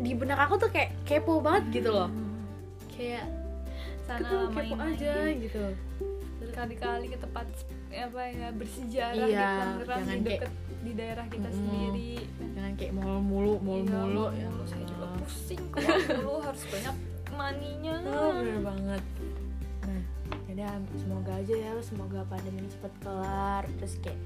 di 0.00 0.12
benak 0.12 0.38
aku 0.40 0.54
tuh 0.56 0.68
kayak 0.68 0.96
kepo 1.02 1.38
banget 1.38 1.64
gitu 1.74 1.90
loh, 1.90 2.08
kayak 2.90 3.24
sana 4.02 4.24
kepo 4.46 4.50
main-main. 4.50 4.96
aja 4.96 5.14
gitu. 5.30 5.64
berkali-kali 6.40 7.06
ke 7.06 7.18
tempat 7.18 7.46
apa 7.90 8.22
ya 8.24 8.48
bersejarah 8.50 9.26
Iya, 9.28 9.44
di 9.44 9.60
Tangerang 9.60 10.00
di 10.00 10.08
kayak- 10.08 10.24
deket 10.24 10.52
di 10.80 10.92
daerah 10.94 11.26
kita 11.26 11.44
Mm-mm. 11.44 11.58
sendiri 11.60 12.12
Jangan 12.50 12.72
kayak 12.74 12.92
mall 12.92 13.18
mulu, 13.20 13.54
mall 13.60 13.76
Iya, 13.78 13.92
mulu 13.92 14.24
ya. 14.30 14.48
mulu. 14.48 14.64
saya 14.64 14.84
juga 14.84 15.06
pusing 15.14 15.62
keluar 15.68 15.96
mulu 16.16 16.38
harus 16.40 16.62
banyak 16.66 16.96
maninya 17.30 17.94
Oh, 18.10 18.30
bener 18.34 18.58
banget. 18.62 19.02
Nah, 19.80 20.02
yaudah 20.46 20.70
semoga 20.96 21.32
aja 21.34 21.54
ya, 21.54 21.70
semoga 21.80 22.20
pandemi 22.24 22.58
ini 22.58 22.70
cepat 22.70 22.92
kelar, 22.98 23.62
terus 23.76 23.94
kayak 23.98 24.18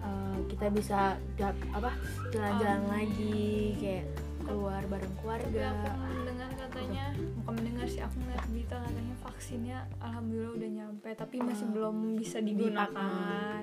uh, 0.00 0.38
kita 0.48 0.66
bisa 0.68 1.00
dap- 1.34 1.68
apa 1.70 1.90
jalan-jalan 2.28 2.82
lagi, 2.84 3.46
kayak 3.76 4.04
keluar 4.48 4.82
bareng 4.82 5.12
tapi 5.12 5.20
keluarga. 5.20 5.66
aku 5.84 5.88
mendengar 6.08 6.50
katanya 6.58 7.04
bukan 7.36 7.52
mendengar 7.54 7.86
sih 7.86 8.00
aku 8.00 8.16
ngeliat 8.18 8.44
berita 8.46 8.76
katanya 8.80 9.14
vaksinnya 9.18 9.78
alhamdulillah 9.98 10.52
udah 10.54 10.70
nyampe 10.74 11.08
tapi 11.14 11.36
masih 11.38 11.64
Oh. 11.64 11.70
belum 11.70 11.96
bisa 12.16 12.38
digunakan 12.40 13.62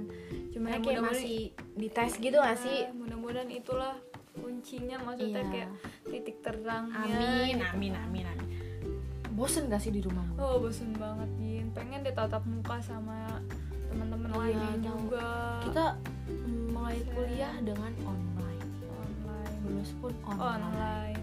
cuma 0.52 0.66
Kayak, 0.68 0.78
ya 0.78 0.86
kayak 0.86 1.04
masih 1.04 1.38
dites 1.76 2.14
gitu 2.18 2.38
gak 2.38 2.58
sih? 2.58 2.80
Ah, 2.84 2.94
mudah-mudahan 2.94 3.50
itulah 3.50 3.96
kuncinya 4.36 4.98
maksudnya 5.02 5.42
Iya. 5.42 5.52
kayak 5.52 5.70
titik 6.06 6.38
terangnya 6.40 7.02
Amin, 7.02 7.58
amin, 7.58 7.94
amin, 7.98 8.26
amin. 8.26 8.48
Bosen 9.32 9.68
gak 9.68 9.80
sih 9.80 9.92
di 9.92 10.00
rumah? 10.00 10.24
Oh 10.38 10.60
bosen 10.60 10.96
banget 10.96 11.28
Gin 11.36 11.68
Pengen 11.72 12.00
deh 12.02 12.14
tatap 12.14 12.46
muka 12.46 12.80
sama 12.80 13.42
teman-teman 13.90 14.30
Iya, 14.30 14.40
lainnya 14.40 14.72
juga 14.80 15.28
Kita 15.62 15.86
mulai 16.70 17.00
kuliah 17.06 17.54
dengan 17.60 17.92
online 18.02 18.35
lulus 19.66 19.92
pun 19.98 20.14
online, 20.24 20.46
online 20.46 21.18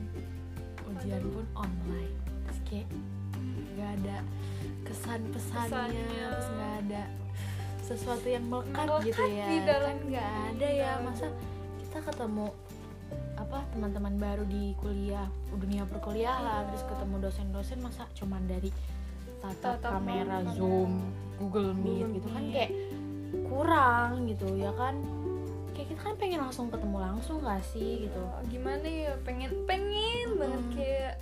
ujian 0.90 1.22
pun 1.24 1.46
online. 1.56 2.12
Terus 2.44 2.60
kayak 2.66 2.88
gak 3.72 3.90
ada 3.98 4.16
kesan 4.82 5.20
pesannya, 5.30 5.70
Pesannya. 5.70 6.26
terus 6.28 6.48
gak 6.52 6.72
ada 6.82 7.02
sesuatu 7.82 8.26
yang 8.26 8.44
melekat 8.46 8.86
Melekat 8.86 9.06
gitu 9.08 9.22
ya. 9.28 9.46
di 9.46 9.58
dalam 9.62 9.88
kan 9.90 9.96
nggak 10.06 10.30
ada 10.48 10.68
ya 10.68 10.90
nggak 10.92 11.02
masa 11.02 11.26
kita 11.78 11.98
ketemu 12.04 12.46
apa 13.34 13.58
teman-teman 13.68 14.14
baru 14.16 14.44
di 14.46 14.72
kuliah 14.78 15.26
dunia 15.50 15.82
perkuliahan 15.84 16.62
Iya. 16.62 16.68
terus 16.70 16.84
ketemu 16.86 17.14
dosen-dosen 17.20 17.78
masa 17.82 18.06
cuman 18.14 18.42
dari 18.46 18.70
tatap 19.42 19.82
Tatap 19.82 19.98
kamera 19.98 20.38
zoom 20.54 21.10
Google 21.36 21.74
Meet 21.74 21.84
Google 21.98 22.10
gitu 22.14 22.28
kan 22.30 22.44
kayak 22.48 22.70
kurang 23.50 24.10
gitu 24.24 24.48
ya 24.54 24.72
kan 24.72 24.94
kayak 25.72 25.88
kita 25.88 26.00
kan 26.02 26.14
pengen 26.16 26.40
langsung 26.40 26.68
ketemu 26.68 26.96
langsung 26.98 27.36
gak 27.40 27.60
sih 27.62 28.04
gitu? 28.04 28.20
Oh, 28.20 28.40
Gimana 28.46 28.84
ya? 28.84 29.12
Pengen 29.20 29.50
Pengen 29.64 30.28
banget 30.36 30.62
Mm. 30.62 30.72
kayak 30.74 31.14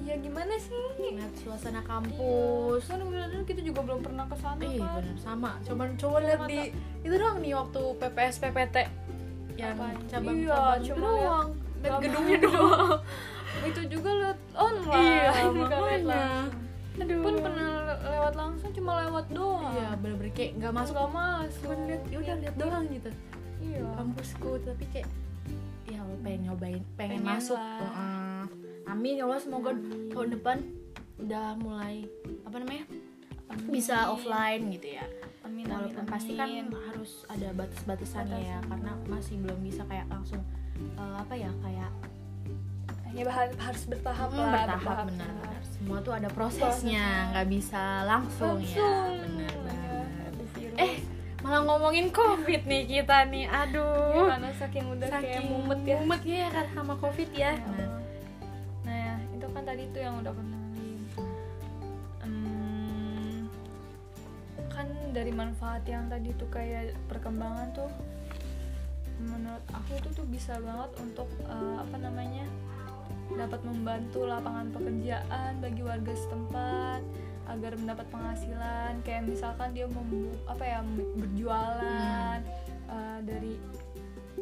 Ya 0.00 0.14
gimana 0.16 0.54
sih? 0.54 0.72
Lihat 0.96 1.34
suasana 1.36 1.82
kampus. 1.82 2.86
Kan 2.86 3.02
bener 3.02 3.26
kita 3.42 3.60
juga 3.60 3.82
belum 3.82 4.00
pernah 4.00 4.24
ke 4.24 4.36
sana 4.38 4.62
Ih 4.62 4.78
kan 4.78 4.96
bener 4.96 5.16
sama. 5.18 5.50
Cuman 5.60 5.88
coba 5.94 6.16
lihat 6.20 6.40
di 6.46 6.72
itu 7.02 7.14
doang 7.14 7.38
nih 7.38 7.52
waktu 7.52 7.80
PPS 7.98 8.36
PPT 8.38 8.76
yang 9.56 9.76
Apaan? 9.76 9.96
cabang 10.06 10.36
Iya, 10.38 10.56
cabang 10.56 10.80
itu 10.80 10.94
doang. 10.96 11.48
Gedungnya 12.00 12.38
doang. 12.40 12.98
Itu 13.66 13.80
juga 13.90 14.10
online 14.54 14.94
Iya, 14.94 15.30
Nggak 15.44 15.80
liat 15.82 16.02
makanya. 16.06 16.24
aduh 16.96 17.18
pun 17.18 17.34
pernah 17.36 17.68
le- 17.82 18.00
lewat 18.06 18.34
langsung 18.36 18.70
cuma 18.70 18.92
lewat 19.00 19.26
doang. 19.28 19.72
Iya 19.74 19.88
bener-bener 19.96 20.32
kayak 20.32 20.50
nggak 20.56 20.72
masuk. 20.72 20.94
Nggak 20.94 21.10
masuk. 21.10 21.60
Cuma 21.66 21.74
lihat 21.84 22.02
ya 22.06 22.16
udah 22.16 22.34
lihat 22.38 22.54
doang 22.56 22.84
gitu 22.88 23.10
iya 23.60 23.84
kampusku 23.94 24.50
tapi 24.62 24.84
kayak 24.90 25.08
ya 25.86 25.98
Allah 26.00 26.18
pengen 26.22 26.40
nyobain 26.46 26.82
pengen, 26.94 27.20
Pengen 27.20 27.24
masuk 27.26 27.58
lah. 27.58 27.78
Heeh. 27.82 28.42
amin 28.86 29.14
ya 29.18 29.24
Allah 29.26 29.40
semoga 29.40 29.70
Amin. 29.72 30.10
tahun 30.10 30.28
depan 30.34 30.56
udah 31.20 31.46
mulai 31.60 32.06
apa 32.46 32.56
namanya 32.58 32.84
Amin. 33.50 33.68
bisa 33.68 34.08
offline 34.08 34.62
gitu 34.72 34.96
ya 34.96 35.06
amin, 35.42 35.66
amin, 35.66 35.74
walaupun 35.90 36.04
pasti 36.06 36.32
kan 36.38 36.48
amin. 36.48 36.66
harus 36.88 37.26
ada 37.26 37.48
batas-batasannya 37.52 38.40
ya 38.40 38.58
karena 38.64 38.92
masih 39.06 39.36
belum 39.42 39.58
bisa 39.60 39.82
kayak 39.84 40.06
langsung 40.08 40.40
eh, 40.78 41.14
apa 41.18 41.34
ya 41.34 41.50
kayak 41.60 41.90
ya 43.10 43.26
harus 43.58 43.82
bertahap 43.90 44.30
hmm, 44.30 44.38
lah 44.38 44.50
bertahap 44.54 44.86
lah. 44.86 45.04
benar-benar 45.10 45.58
semua 45.66 45.98
tuh 45.98 46.12
ada 46.14 46.28
prosesnya 46.30 47.06
nggak 47.34 47.48
bisa 47.50 47.82
langsung, 48.06 48.62
ya 48.62 48.78
langsung 48.78 49.10
Ya, 49.10 49.26
malah 51.50 51.66
ngomongin 51.66 52.14
covid 52.14 52.62
nih 52.62 52.86
kita 52.86 53.26
nih. 53.26 53.50
Ya, 53.50 53.66
aduh 53.66 54.30
karena 54.30 54.50
saking 54.54 54.86
udah 54.86 55.08
kayak 55.10 55.22
saking 55.26 55.46
mumet 55.50 55.80
ya. 55.82 55.98
mumet 55.98 56.22
ya 56.22 56.46
karena 56.54 56.70
sama 56.78 56.94
covid 57.02 57.30
ya. 57.34 57.52
Nah, 57.58 57.90
nah 58.86 58.94
ya 58.94 59.14
itu 59.34 59.46
kan 59.50 59.62
tadi 59.66 59.82
tuh 59.90 59.98
yang 60.06 60.14
udah 60.22 60.30
kenalin 60.30 61.00
Hmm, 62.22 63.50
kan 64.70 64.86
dari 65.10 65.34
manfaat 65.34 65.82
yang 65.90 66.06
tadi 66.06 66.30
tuh 66.38 66.46
kayak 66.54 66.94
perkembangan 67.10 67.74
tuh 67.74 67.90
menurut 69.18 69.66
aku 69.74 69.98
itu 69.98 70.08
tuh 70.14 70.26
bisa 70.30 70.54
banget 70.62 70.90
untuk 71.02 71.26
eh, 71.50 71.76
apa 71.82 71.96
namanya 71.98 72.46
dapat 73.34 73.58
membantu 73.66 74.22
lapangan 74.22 74.70
pekerjaan 74.70 75.58
bagi 75.58 75.82
warga 75.82 76.14
setempat 76.14 77.02
agar 77.50 77.72
mendapat 77.74 78.06
penghasilan. 78.08 78.92
Kayak 79.02 79.22
misalkan 79.26 79.74
dia 79.74 79.86
mem 79.90 80.30
apa 80.46 80.64
ya 80.64 80.80
berjualan 81.18 82.38
eh, 82.86 83.18
dari 83.26 83.54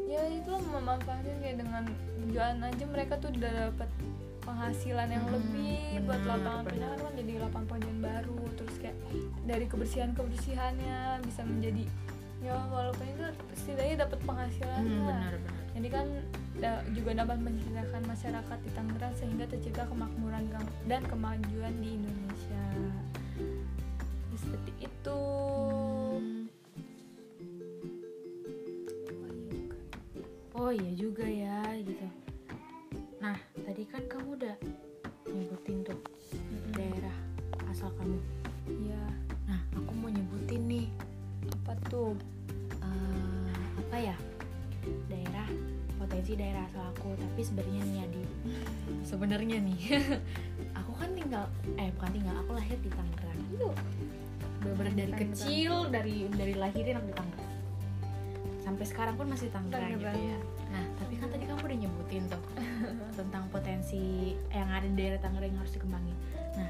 ya 0.09 0.23
itu 0.29 0.53
memanfaatkan 0.53 1.37
kayak 1.41 1.59
dengan 1.61 1.85
berjualan 2.25 2.59
aja 2.65 2.85
mereka 2.88 3.15
tuh 3.21 3.29
udah 3.33 3.73
dapat 3.73 3.91
penghasilan 4.49 5.09
yang 5.12 5.25
Hmm, 5.29 5.35
lebih 5.37 5.77
buat 6.09 6.21
benar, 6.25 6.31
lapangan 6.41 6.62
pekerjaan 6.65 6.99
kan 7.05 7.12
jadi 7.21 7.33
lapangan 7.45 7.67
pekerjaan 7.69 8.00
baru. 8.00 8.41
Terus 8.57 8.77
kayak 8.81 8.97
dari 9.45 9.67
kebersihan 9.69 10.11
kebersihannya 10.17 10.99
bisa 11.25 11.43
menjadi 11.45 11.85
ya 12.38 12.55
walaupun 12.71 13.03
itu 13.03 13.25
setidaknya 13.59 14.07
dapat 14.07 14.19
penghasilan 14.23 14.83
hmm, 14.87 14.95
lah. 14.95 15.07
benar 15.11 15.35
benar. 15.43 15.57
Jadi 15.79 15.88
kan 15.91 16.07
da- 16.59 16.85
juga 16.91 17.11
dapat 17.15 17.38
menceritakan 17.38 18.03
masyarakat 18.07 18.59
di 18.62 18.71
Tangerang 18.75 19.15
sehingga 19.15 19.45
tercipta 19.47 19.83
kemakmuran 19.87 20.43
dan 20.91 21.03
kemajuan 21.07 21.75
di 21.79 21.88
Indonesia 21.99 22.62
itu 24.78 25.20
oh 30.58 30.70
iya 30.75 30.92
juga 30.94 31.26
ya 31.26 31.62
gitu. 31.80 32.06
Nah 33.23 33.37
tadi 33.62 33.82
kan 33.87 34.02
kamu 34.06 34.37
udah 34.38 34.56
nyebutin 35.30 35.87
tuh 35.87 35.99
Mm-mm. 36.35 36.73
daerah 36.75 37.16
asal 37.70 37.90
kamu. 37.99 38.18
Iya, 38.68 39.02
nah 39.49 39.61
aku 39.73 39.92
mau 39.97 40.11
nyebutin 40.12 40.62
nih. 40.68 40.87
Apa 41.62 41.73
tuh? 41.88 42.12
Eh, 42.85 43.54
apa 43.80 43.97
ya? 43.97 44.16
Daerah 45.08 45.49
potensi 45.99 46.38
daerah 46.38 46.64
asal 46.68 46.85
aku 46.94 47.12
tapi 47.18 47.40
sebenarnya 47.42 47.80
nih 47.85 47.97
ya 47.99 48.06
di 48.08 48.23
sebenarnya 49.11 49.58
nih 49.60 49.80
aku 50.78 50.93
kan 50.95 51.10
tinggal 51.12 51.45
eh 51.76 51.91
bukan 51.99 52.10
tinggal 52.14 52.34
aku 52.38 52.50
lahir 52.54 52.78
di 52.80 52.91
Tangerang 52.95 53.41
bener 54.76 54.95
dari 54.95 55.15
kecil 55.15 55.73
dari 55.89 56.26
dari 56.33 56.54
lahirin 56.57 56.99
aku 56.99 57.09
di 57.09 57.17
Tangerang. 57.17 57.52
Sampai 58.61 58.85
sekarang 58.85 59.15
pun 59.17 59.26
masih 59.31 59.49
Tangerang 59.49 59.97
gitu 59.97 60.09
ya. 60.09 60.39
nah 60.69 60.85
tapi 61.00 61.17
kan 61.17 61.33
tadi 61.33 61.49
kamu 61.49 61.65
udah 61.65 61.78
nyebutin 61.81 62.25
tuh 62.28 62.45
tentang 63.19 63.49
potensi 63.49 64.37
yang 64.52 64.69
ada 64.69 64.85
di 64.85 64.97
daerah 65.00 65.21
Tangerang 65.21 65.49
yang 65.49 65.61
harus 65.65 65.73
dikembangin. 65.73 66.17
Nah 66.61 66.69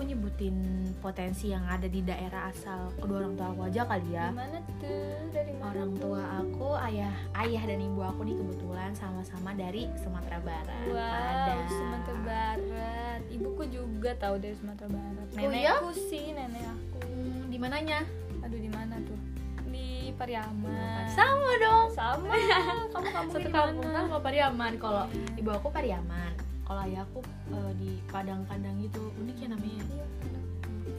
aku 0.00 0.08
nyebutin 0.08 0.56
potensi 1.04 1.52
yang 1.52 1.60
ada 1.68 1.84
di 1.84 2.00
daerah 2.00 2.48
asal 2.48 2.88
kedua 2.96 3.20
orang 3.20 3.36
tua 3.36 3.52
aku 3.52 3.68
aja 3.68 3.84
kali 3.84 4.08
ya 4.08 4.32
Gimana 4.32 4.56
tuh? 4.80 5.28
Dari 5.28 5.52
mana? 5.52 5.68
orang 5.68 5.92
tua 6.00 6.22
aku 6.40 6.68
ayah 6.88 7.12
ayah 7.36 7.62
dan 7.68 7.84
ibu 7.84 8.00
aku 8.00 8.24
nih 8.24 8.32
kebetulan 8.32 8.96
sama-sama 8.96 9.52
dari 9.52 9.92
Sumatera 10.00 10.40
Barat 10.40 10.80
Wow, 10.88 10.96
Padang. 10.96 11.68
Sumatera 11.68 12.16
Barat. 12.24 13.20
Ibuku 13.28 13.62
juga 13.68 14.10
tahu 14.16 14.40
dari 14.40 14.56
Sumatera 14.56 14.88
Barat. 14.88 15.26
Oh, 15.28 15.36
Nenekku 15.36 15.90
sih, 15.92 16.32
nenek 16.32 16.64
aku. 16.64 16.98
Hmm, 17.04 17.52
di 17.52 17.58
mananya 17.60 18.00
Aduh, 18.40 18.56
di 18.56 18.72
mana 18.72 18.96
tuh? 19.04 19.20
Di 19.68 20.16
Pariaman. 20.16 21.12
sama 21.12 21.50
dong 21.60 21.86
Sama. 21.92 22.32
Kamu 22.96 23.04
kamu 23.06 23.28
satu 23.36 23.48
kampung 23.52 23.84
sama 23.84 24.16
Pariaman 24.16 24.80
kalau 24.80 25.04
ibu 25.36 25.52
aku 25.52 25.68
Pariaman 25.68 26.32
kalau 26.70 26.86
ayah 26.86 27.02
aku 27.02 27.18
eh, 27.50 27.72
di 27.76 27.90
Padang 28.06 28.46
Kandang 28.46 28.78
gitu 28.78 29.10
unik 29.18 29.36
ya 29.36 29.48
namanya 29.50 29.82
Iya, 29.90 30.06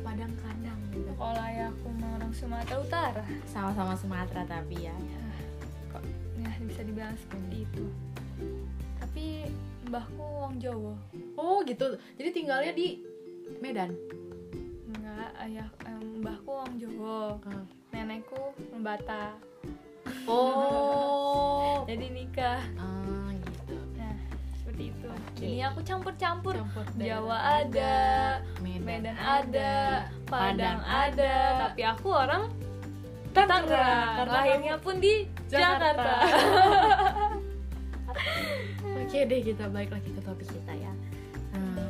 Padang 0.03 0.33
Kandang 0.35 0.79
gitu 0.91 1.11
Kalau 1.15 1.39
ayahku 1.39 1.87
mah 1.95 2.09
orang 2.19 2.33
Sumatera 2.35 2.75
Utara. 2.77 3.23
sama-sama 3.47 3.95
Sumatera 3.95 4.43
tapi 4.43 4.83
ya 4.83 4.91
Ya, 4.91 5.23
kok 5.87 6.03
ya 6.35 6.51
bisa 6.59 6.81
dibilang 6.83 7.15
seperti 7.15 7.63
itu. 7.63 7.85
Tapi 8.99 9.47
mbahku 9.87 10.19
orang 10.19 10.55
Jawa. 10.57 10.95
oh 11.35 11.63
gitu 11.63 11.87
jadi 12.15 12.29
tinggalnya 12.31 12.71
di 12.71 12.99
Medan 13.57 13.95
Enggak, 14.87 15.31
ayah 15.39 15.67
mbahku 16.19 16.51
orang 16.51 16.75
Jawa. 16.75 17.39
Nenekku 17.91 18.35
orang 18.51 18.83
Batak. 18.83 19.35
oh 20.27 21.83
Jadi 21.89 22.07
nikah. 22.07 22.59
Nah, 22.75 23.20
seperti 24.81 24.89
itu. 24.89 25.09
Jadi 25.37 25.57
aku 25.61 25.79
campur-campur. 25.85 26.53
Campur 26.57 26.85
Jawa 26.97 27.37
ada, 27.61 27.95
Medan, 28.61 28.81
Medan 28.85 29.17
ada, 29.17 29.73
Padang 30.25 30.79
ada, 30.81 31.35
tapi 31.69 31.81
aku 31.85 32.07
orang 32.09 32.49
Tangerang 33.31 34.27
Lahirnya 34.27 34.75
pun 34.81 34.99
di 34.99 35.23
Jakarta. 35.47 35.87
Jakarta. 35.95 36.11
Oke 39.01 39.23
deh 39.23 39.39
kita 39.39 39.71
balik 39.71 39.95
lagi 39.95 40.11
ke 40.11 40.19
topik 40.19 40.47
kita 40.51 40.73
ya. 40.75 40.91
Nah, 41.55 41.87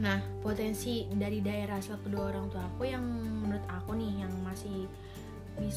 nah 0.00 0.18
potensi 0.40 1.04
dari 1.12 1.44
daerah 1.44 1.76
asal 1.76 2.00
kedua 2.00 2.32
orang 2.32 2.48
tua 2.48 2.64
aku 2.64 2.88
yang 2.88 3.04
menurut 3.44 3.60
aku 3.68 3.91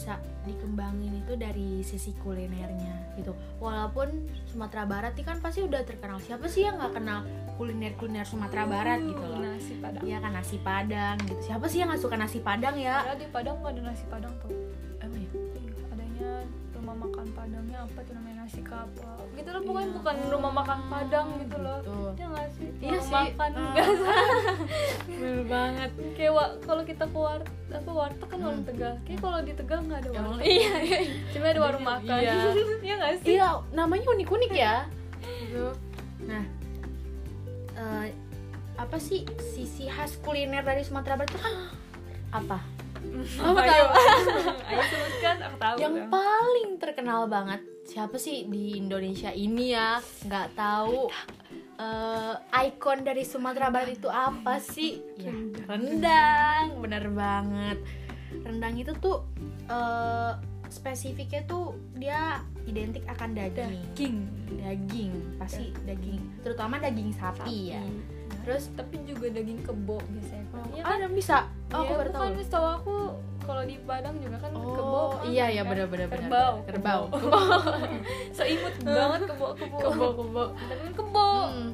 bisa 0.06 0.22
dikembangin 0.46 1.26
itu 1.26 1.34
dari 1.34 1.82
sisi 1.82 2.14
kulinernya 2.22 3.18
gitu. 3.18 3.34
Walaupun 3.58 4.30
Sumatera 4.46 4.86
Barat 4.86 5.18
kan 5.26 5.42
pasti 5.42 5.66
udah 5.66 5.82
terkenal. 5.82 6.22
Siapa 6.22 6.46
sih 6.46 6.62
yang 6.62 6.78
nggak 6.78 7.02
kenal 7.02 7.26
kuliner 7.58 7.98
kuliner 7.98 8.22
Sumatera 8.22 8.70
Barat 8.70 9.02
gitu 9.02 9.18
loh? 9.18 9.42
Nasi 9.42 9.74
Padang. 9.82 10.06
Iya 10.06 10.22
kan 10.22 10.32
nasi 10.38 10.62
Padang 10.62 11.18
gitu. 11.26 11.42
Siapa 11.50 11.66
sih 11.66 11.82
yang 11.82 11.90
nggak 11.90 12.04
suka 12.06 12.22
nasi 12.22 12.38
Padang 12.38 12.78
ya? 12.78 13.02
Padahal 13.02 13.18
di 13.18 13.28
Padang 13.34 13.56
nggak 13.66 13.74
ada 13.74 13.82
nasi 13.82 14.06
Padang 14.06 14.34
tuh. 14.46 14.54
Ya? 16.96 16.98
Rumah 16.98 17.12
makan 17.12 17.28
Padangnya 17.36 17.78
apa 17.82 18.00
tuh 18.02 18.14
namanya 18.14 18.36
nasi 18.42 18.62
kapau. 18.62 19.20
Gitu 19.34 19.50
loh 19.50 19.62
pokoknya 19.62 19.86
Iya. 19.86 19.96
bukan 19.96 20.16
rumah 20.30 20.52
makan 20.54 20.80
Padang 20.88 21.28
gitu 21.38 21.58
loh. 21.58 21.80
Dia 22.14 22.26
nggak 22.26 22.48
sih? 22.50 22.68
Iya 22.78 22.90
Warung 22.90 23.04
sih. 23.04 23.14
makan 23.14 23.52
Ah. 23.52 23.74
biasa. 23.76 24.12
Bener 25.12 25.40
banget. 25.46 25.90
Kayak 26.16 26.34
kalau 26.62 26.84
kita 26.84 27.04
ke 27.06 27.18
war 27.18 27.42
apa 27.68 27.92
warteg 27.92 28.28
kan 28.28 28.40
warung 28.40 28.56
Hmm. 28.58 28.70
Tegal. 28.70 28.94
Kayak 29.04 29.20
kalau 29.22 29.40
di 29.42 29.54
Tegal 29.54 29.80
nggak 29.82 30.00
ada 30.00 30.10
warteg. 30.10 30.46
Iya, 30.48 30.74
iya. 30.82 31.00
Cuma 31.30 31.46
ada 31.46 31.62
warung 31.62 31.84
Iya. 31.84 31.92
makan. 31.92 32.18
Iya. 32.18 32.36
Iya 32.86 32.94
nggak 32.96 33.14
sih? 33.18 33.28
Iya, 33.34 33.48
namanya 33.72 34.06
unik-unik 34.08 34.52
ya. 34.54 34.76
Gitu. 35.22 35.66
Nah, 36.24 36.44
eh, 37.76 38.06
apa 38.76 38.98
sih 38.98 39.24
sisi 39.46 39.86
khas 39.86 40.16
kuliner 40.18 40.62
dari 40.62 40.82
Sumatera 40.82 41.16
Barat 41.18 41.28
itu 41.28 41.40
kan 41.40 41.54
apa? 42.40 42.60
Apa 43.42 43.60
tahu? 43.64 43.86
Ayo 44.70 44.82
sebutkan, 44.92 45.36
aku 45.42 45.56
tahu. 45.58 45.76
Yang 45.80 45.96
kan. 45.96 46.08
paling 46.12 46.70
terkenal 46.82 47.22
banget 47.30 47.62
siapa 47.86 48.18
sih 48.18 48.50
di 48.50 48.80
Indonesia 48.80 49.32
ini 49.32 49.72
ya? 49.72 50.02
Nggak 50.26 50.48
tahu. 50.58 51.10
eh, 51.76 52.34
ikon 52.72 53.04
dari 53.04 53.28
Sumatera 53.28 53.68
Barat 53.68 54.00
itu 54.00 54.08
apa 54.08 54.64
sih? 54.64 55.04
Ya, 55.20 55.36
rendang, 55.68 56.80
bener 56.80 57.12
banget. 57.12 57.78
Rendang 58.44 58.76
itu 58.80 58.96
tuh 59.00 59.28
eh, 59.68 60.34
spesifiknya 60.72 61.44
tuh 61.46 61.76
dia 61.96 62.40
identik 62.66 63.04
akan 63.08 63.36
daging. 63.36 63.84
King. 63.94 64.18
daging 64.46 65.12
pasti 65.42 65.74
daging 65.86 66.22
terutama 66.46 66.78
daging 66.78 67.14
sapi, 67.14 67.74
ya 67.74 67.82
terus 68.46 68.70
tapi 68.72 69.02
juga 69.04 69.26
daging 69.28 69.60
kebo 69.60 69.98
biasanya. 70.06 70.46
Iya 70.70 70.82
ah 70.82 70.94
ada 70.96 71.08
bisa. 71.10 71.38
Oh, 71.68 71.82
aku 71.82 71.90
Iya, 71.90 71.98
baru 71.98 72.10
tahu. 72.12 72.22
kan 72.22 72.32
setahu 72.40 72.68
aku 72.72 72.96
kalau 73.42 73.62
di 73.62 73.76
Padang 73.80 74.16
juga 74.18 74.38
kan 74.40 74.52
oh 74.54 74.62
kebo 74.72 75.02
kan, 75.12 75.24
iya 75.26 75.46
iya 75.50 75.62
kan? 75.62 75.70
benar 75.72 75.88
benar 75.88 76.08
kerbau. 76.10 76.54
kerbau. 76.64 77.02
So 78.38 78.42
imut 78.44 78.74
banget 78.80 79.22
kebo 79.28 79.48
kebo. 79.56 79.78
Kebo 79.80 80.06
kebo. 80.16 80.44
Tapi 80.56 80.82
kan 80.84 80.94
kebo. 80.94 81.28
Hmm. 81.48 81.72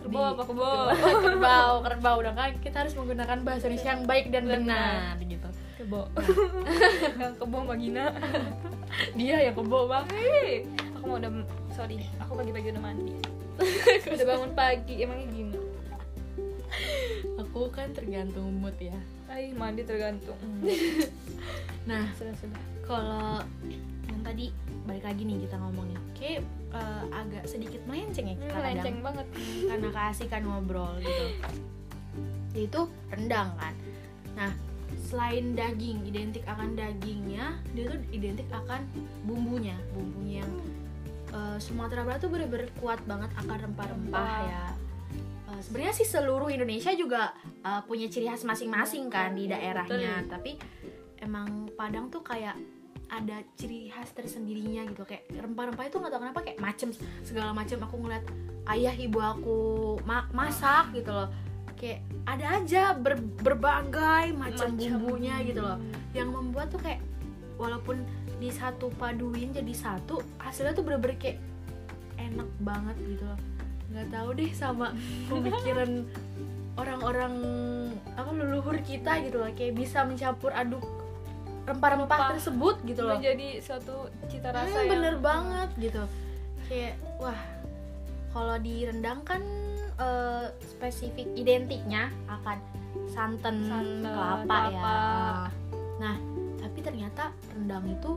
kerbau 0.00 0.24
apa 0.26 0.42
kerbau 0.42 0.84
kerbau 1.20 1.74
kerbau. 1.80 2.14
Udah 2.18 2.32
kan 2.32 2.50
kita 2.58 2.76
harus 2.80 2.94
menggunakan 2.96 3.38
bahasa 3.40 3.68
Indonesia 3.68 3.90
yang 3.92 4.04
baik 4.04 4.26
dan 4.28 4.42
Benar. 4.44 5.14
benar 5.14 5.16
gitu. 5.22 5.48
Kerbau 5.76 6.04
yang 7.16 7.34
kerbau 7.36 7.62
Magina 7.62 8.04
dia 9.14 9.36
yang 9.40 9.54
kebo 9.54 9.86
bang. 9.92 10.04
Hei, 10.10 10.66
aku 10.92 11.04
mau 11.06 11.16
udah 11.16 11.30
sorry. 11.70 12.02
Aku 12.18 12.34
pagi-pagi 12.34 12.74
udah 12.74 12.82
mandi. 12.82 13.14
Udah 14.08 14.24
bangun 14.26 14.56
pagi 14.56 15.04
emangnya 15.04 15.26
gini 15.28 15.39
aku 17.50 17.66
kan 17.74 17.90
tergantung 17.90 18.62
mood 18.62 18.78
ya. 18.78 18.94
Ay, 19.26 19.50
mandi 19.50 19.82
tergantung. 19.82 20.38
Nah 21.88 22.06
sudah 22.14 22.36
sudah. 22.36 22.60
kalau 22.84 23.40
yang 24.04 24.20
tadi 24.20 24.52
balik 24.84 25.00
lagi 25.00 25.22
nih 25.24 25.48
kita 25.48 25.56
ngomongnya 25.56 25.96
kayak 26.12 26.44
eh, 26.70 27.04
agak 27.10 27.48
sedikit 27.48 27.80
melenceng 27.88 28.30
ya 28.30 28.36
kita 28.36 28.52
kadang 28.52 28.62
melenceng 28.62 28.98
banget. 29.00 29.26
karena 29.64 29.88
keasikan 29.88 30.42
ngobrol 30.44 30.92
gitu. 31.00 31.26
Yaitu 32.52 32.80
rendang 33.08 33.56
kan. 33.56 33.74
Nah 34.36 34.52
selain 35.08 35.56
daging 35.56 36.04
identik 36.04 36.44
akan 36.44 36.76
dagingnya 36.76 37.56
dia 37.72 37.88
tuh 37.88 37.98
identik 38.12 38.46
akan 38.52 38.84
bumbunya. 39.24 39.74
Bumbunya 39.96 40.44
yang 40.44 40.52
eh, 41.32 41.58
Sumatera 41.58 42.04
Barat 42.04 42.20
tuh 42.20 42.28
bener-bener 42.28 42.68
kuat 42.78 43.00
banget 43.08 43.32
akan 43.40 43.56
rempah-rempah 43.72 44.20
Rempah. 44.20 44.40
ya 44.46 44.64
sebenarnya 45.60 45.94
sih 45.94 46.08
seluruh 46.08 46.48
Indonesia 46.48 46.90
juga 46.92 47.32
eh, 47.62 47.80
punya 47.84 48.08
ciri 48.08 48.26
khas 48.26 48.42
masing-masing 48.42 49.08
kan 49.08 49.32
di 49.32 49.46
daerahnya. 49.46 50.24
Tapi 50.26 50.56
emang 51.20 51.68
Padang 51.76 52.08
tuh 52.08 52.20
kayak 52.20 52.56
ada 53.10 53.42
ciri 53.56 53.88
khas 53.88 54.12
tersendirinya 54.12 54.84
gitu. 54.88 55.02
Kayak 55.04 55.28
rempah-rempah 55.32 55.84
itu 55.86 55.96
nggak 55.98 56.12
tahu 56.12 56.20
kenapa 56.22 56.40
kayak 56.42 56.58
macem 56.58 56.88
segala 57.22 57.50
macam 57.50 57.78
aku 57.84 57.96
ngeliat 58.00 58.24
ayah 58.70 58.94
ibu 58.94 59.18
aku 59.18 59.58
ma- 60.04 60.28
masak 60.30 60.92
gitu 60.94 61.10
loh. 61.10 61.28
Kayak 61.74 62.04
ada 62.28 62.46
aja 62.60 62.82
ber- 62.92 63.24
berbagai 63.40 64.36
macam 64.36 64.76
Macam. 64.76 64.76
bumbunya 64.76 65.40
gitu 65.42 65.64
loh. 65.64 65.80
Yang 66.12 66.28
membuat 66.28 66.68
tuh 66.68 66.80
kayak 66.80 67.00
walaupun 67.56 68.00
di 68.40 68.48
satu 68.48 68.88
paduin 68.96 69.52
jadi 69.52 69.74
satu 69.76 70.24
hasilnya 70.40 70.72
tuh 70.72 70.80
bener-bener 70.80 71.20
kayak 71.20 71.36
enak 72.16 72.48
banget 72.64 72.96
gitu 73.04 73.24
loh 73.28 73.36
nggak 73.90 74.08
tahu 74.08 74.28
deh 74.34 74.50
sama 74.52 74.94
pemikiran 75.26 76.06
orang-orang 76.74 77.34
apa 78.14 78.30
leluhur 78.30 78.78
kita 78.80 79.18
gitu 79.20 79.36
loh 79.36 79.50
kayak 79.52 79.74
bisa 79.74 80.06
mencampur 80.06 80.50
aduk 80.50 80.82
rempah-rempah 81.66 82.08
Rempah. 82.08 82.30
tersebut 82.34 82.76
gitu 82.84 83.02
loh 83.02 83.18
menjadi 83.18 83.60
suatu 83.60 84.08
cita 84.26 84.50
rasa 84.50 84.70
Hmm, 84.70 84.78
yang 84.80 84.90
bener 84.90 85.14
banget 85.18 85.70
gitu 85.76 86.02
kayak 86.66 86.94
wah 87.18 87.36
kalau 88.30 88.56
di 88.56 88.86
rendang 88.86 89.20
kan 89.22 89.42
eh, 89.96 90.46
spesifik 90.64 91.26
identiknya 91.34 92.08
akan 92.26 92.58
santan, 93.10 93.66
Santan, 93.66 94.06
kelapa, 94.06 94.56
ya 94.56 94.70
kelapa. 94.70 94.94
nah 95.98 96.16
tapi 96.56 96.78
ternyata 96.80 97.24
rendang 97.52 97.84
itu 97.86 98.10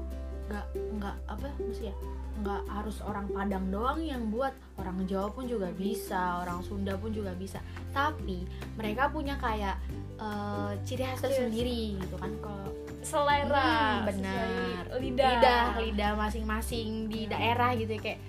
nggak 0.47 0.65
nggak 1.01 1.15
apa 1.25 1.47
maksudnya 1.57 1.95
nggak 2.39 2.63
harus 2.65 2.97
orang 3.01 3.29
Padang 3.29 3.69
doang 3.69 3.99
yang 4.01 4.29
buat. 4.29 4.53
Orang 4.75 5.05
Jawa 5.05 5.29
pun 5.29 5.45
juga 5.45 5.69
bisa 5.69 6.41
orang 6.41 6.65
Sunda 6.65 6.97
pun 6.97 7.13
juga 7.13 7.35
bisa. 7.35 7.61
Tapi 7.91 8.47
mereka 8.73 9.09
punya 9.09 9.37
kayak 9.37 9.77
eh, 10.17 10.71
ciri 10.83 11.03
khas 11.03 11.21
tersendiri 11.21 11.99
gitu 11.99 12.15
kan. 12.17 12.31
Kalau 12.41 12.69
selera 13.03 13.99
Hmm, 13.99 14.07
benar. 14.07 14.45
lidah. 14.97 15.29
Lidah 15.35 15.65
lidah 15.77 16.11
masing-masing 16.15 17.11
di 17.11 17.27
daerah 17.27 17.75
gitu 17.75 17.93
ya. 17.93 18.01
Kayak 18.01 18.19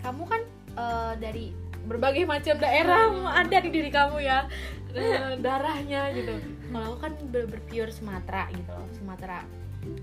kamu 0.00 0.22
kan 0.26 0.42
eh, 0.74 1.12
dari 1.20 1.46
berbagai 1.84 2.24
macam 2.24 2.56
daerah 2.56 3.12
ada 3.32 3.56
di 3.60 3.70
diri 3.70 3.90
kamu 3.92 4.18
ya. 4.24 4.40
Eh, 4.94 5.42
darahnya 5.42 6.06
gitu. 6.14 6.38
Kalau 6.70 6.94
aku 6.94 6.98
kan 7.02 7.12
ber, 7.34 7.50
Sumatera 7.90 8.46
gitu 8.54 8.70
loh. 8.70 8.86
Sumatera 8.94 9.42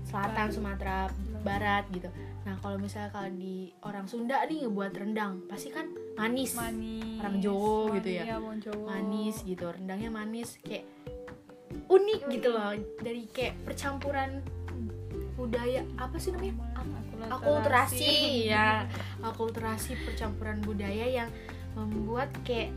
Selatan 0.04 0.48
Sumatera 0.52 1.08
Barat 1.42 1.88
gitu. 1.90 2.12
Nah 2.46 2.54
kalau 2.62 2.78
misalnya 2.78 3.10
kalau 3.10 3.30
di 3.34 3.72
orang 3.82 4.06
Sunda 4.06 4.44
nih 4.46 4.68
ngebuat 4.68 4.92
rendang 4.94 5.42
pasti 5.50 5.74
kan 5.74 5.90
manis. 6.14 6.54
Manis. 6.54 7.18
Orang 7.18 7.36
Jawa 7.42 7.72
manis, 7.88 7.94
gitu 7.98 8.08
ya. 8.12 8.24
Jawa. 8.62 8.84
manis 8.84 9.36
gitu 9.42 9.66
rendangnya 9.72 10.10
manis 10.12 10.48
kayak 10.62 10.84
unik 11.88 12.20
gitu 12.30 12.48
loh. 12.54 12.72
Dari 13.02 13.22
kayak 13.32 13.54
percampuran 13.66 14.44
budaya 15.34 15.82
apa 15.98 16.20
sih 16.20 16.30
namanya? 16.30 16.78
Akulturasi. 17.26 18.46
Ya 18.46 18.86
akulturasi 19.22 19.98
percampuran 20.06 20.62
budaya 20.62 21.06
yang 21.10 21.30
membuat 21.74 22.28
kayak 22.42 22.70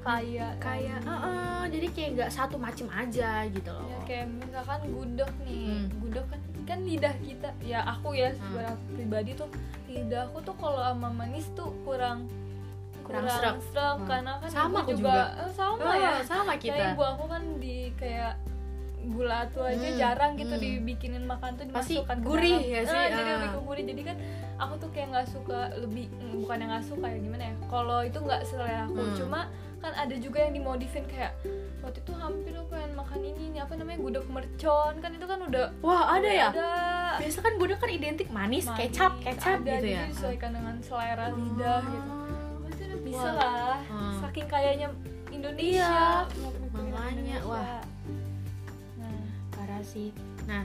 kayak 0.00 0.52
kayak 0.58 1.00
eh, 1.00 1.16
eh, 1.18 1.62
jadi 1.70 1.86
kayak 1.90 2.10
nggak 2.14 2.30
satu 2.30 2.56
macem 2.56 2.84
aja 2.88 3.48
gitu 3.48 3.70
loh 3.70 3.88
ya 3.88 3.98
kayak 4.04 4.26
misalkan 4.30 4.80
gudeg 4.86 5.32
nih 5.42 5.64
Hmm. 5.80 5.88
gudeg 5.98 6.24
kan 6.26 6.40
kan 6.64 6.78
lidah 6.82 7.14
kita 7.18 7.48
ya 7.62 7.80
aku 7.82 8.12
ya 8.12 8.28
Hmm. 8.30 8.40
secara 8.42 8.72
pribadi 8.90 9.32
tuh 9.32 9.48
lidah 9.86 10.28
aku 10.28 10.38
tuh 10.42 10.52
kalau 10.54 10.80
sama 10.82 11.08
manis 11.10 11.48
tuh 11.52 11.72
kurang 11.82 12.28
Kurang 13.00 13.28
sreg. 13.28 13.56
Hmm. 13.70 14.04
karena 14.04 14.32
kan 14.40 14.48
Sama 14.48 14.80
aku 14.80 14.92
juga, 14.92 15.12
juga. 15.12 15.24
eh, 15.38 15.50
sama 15.50 15.76
Oh, 15.82 15.94
ya 15.94 16.12
sama 16.22 16.52
kayak 16.52 16.60
kita 16.62 16.84
ibu 16.90 17.02
aku 17.04 17.24
kan 17.26 17.42
di 17.56 17.76
kayak 17.94 18.32
gula 19.06 19.46
tuh 19.48 19.64
aja 19.64 19.84
Hmm, 19.84 19.96
jarang 19.96 20.32
gitu 20.34 20.52
hmm. 20.52 20.62
dibikinin 20.62 21.24
makan 21.24 21.50
tuh 21.54 21.64
dimasukkan 21.66 22.18
gurih 22.20 22.60
ya 22.62 22.80
Nah, 22.80 22.90
sih, 22.90 23.04
jadi 23.10 23.20
ah. 23.22 23.34
lebih 23.36 23.50
ke 23.50 23.60
gurih 23.60 23.84
jadi 23.86 24.02
kan 24.04 24.16
aku 24.56 24.74
tuh 24.78 24.88
kayak 24.90 25.08
nggak 25.10 25.26
suka 25.28 25.60
lebih 25.76 26.04
mm, 26.10 26.32
bukan 26.38 26.56
yang 26.56 26.70
nggak 26.70 26.86
suka 26.86 27.06
ya 27.06 27.18
gimana 27.18 27.44
ya 27.44 27.54
kalau 27.66 27.98
itu 28.00 28.18
nggak 28.18 28.42
selera 28.42 28.80
aku 28.84 29.00
Hmm. 29.02 29.16
cuma 29.16 29.40
kan 29.78 29.92
ada 29.94 30.16
juga 30.16 30.38
yang 30.40 30.52
dimodifin 30.54 31.04
kayak 31.04 31.36
waktu 31.78 32.00
itu 32.00 32.12
hampir 32.14 32.52
aku 32.54 32.68
pengen 32.70 32.92
makan 32.94 33.20
ini 33.22 33.42
nih 33.50 33.60
apa 33.60 33.72
namanya 33.74 33.98
gudeg 34.00 34.26
mercon 34.26 34.94
kan 34.96 35.10
itu 35.10 35.26
kan 35.26 35.38
udah 35.42 35.66
wah 35.78 36.04
ada 36.10 36.24
ya 36.26 36.48
ada 36.48 36.70
biasa 37.18 37.38
kan 37.38 37.52
gudeg 37.54 37.76
kan 37.76 37.90
identik 37.90 38.28
manis, 38.28 38.64
manis, 38.64 38.78
kecap 38.80 39.12
kecap 39.20 39.60
ada, 39.60 39.68
gitu 39.70 39.76
jadi 39.78 39.90
ya 39.90 40.02
disesuaikan 40.08 40.50
dengan 40.52 40.74
selera 40.80 41.26
lidah 41.30 41.80
gitu 41.84 42.10
pasti 42.62 42.82
udah 42.82 43.00
bisa 43.02 43.28
Wah. 43.28 43.36
lah 43.36 43.76
Hmm. 43.84 44.16
saking 44.22 44.46
kayanya 44.46 44.88
Indonesia 45.28 46.24
Iya, 46.24 46.24
makanya, 46.72 47.36
Indonesia. 47.36 47.38
wah. 47.44 47.80
Sih. 49.82 50.14
Nah 50.46 50.62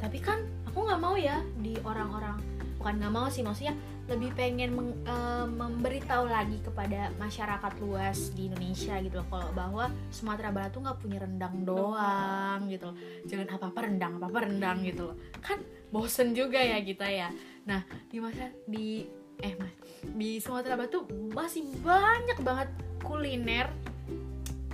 tapi 0.00 0.20
kan 0.20 0.40
aku 0.68 0.84
nggak 0.84 1.00
mau 1.00 1.16
ya 1.16 1.40
di 1.60 1.76
orang-orang 1.84 2.36
bukan 2.76 3.00
nggak 3.00 3.14
mau 3.16 3.26
sih 3.32 3.40
maksudnya 3.40 3.74
lebih 4.06 4.30
pengen 4.38 4.70
meng- 4.78 5.02
eh, 5.02 5.46
memberitahu 5.50 6.30
lagi 6.30 6.62
kepada 6.62 7.10
masyarakat 7.18 7.72
luas 7.82 8.30
di 8.38 8.46
Indonesia 8.46 8.94
gitu 9.02 9.18
loh 9.18 9.26
kalau 9.26 9.50
bahwa 9.50 9.84
Sumatera 10.14 10.54
Barat 10.54 10.70
tuh 10.70 10.86
nggak 10.86 10.98
punya 11.02 11.18
rendang 11.18 11.66
doang 11.66 12.70
gitu 12.70 12.94
loh. 12.94 12.96
Jangan 13.26 13.46
apa 13.58 13.64
apa 13.74 13.80
rendang 13.82 14.12
apa 14.22 14.26
apa 14.30 14.38
rendang 14.46 14.78
gitu 14.86 15.10
loh. 15.10 15.16
Kan 15.42 15.58
bosen 15.90 16.38
juga 16.38 16.62
ya 16.62 16.78
kita 16.78 17.10
ya. 17.10 17.34
Nah 17.66 17.82
di 18.06 18.22
masa 18.22 18.46
di 18.70 19.10
eh 19.42 19.52
mas 19.58 19.74
di 20.14 20.38
Sumatera 20.38 20.78
Barat 20.78 20.94
tuh 20.94 21.04
masih 21.34 21.66
banyak 21.82 22.38
banget 22.46 22.68
kuliner 23.02 23.66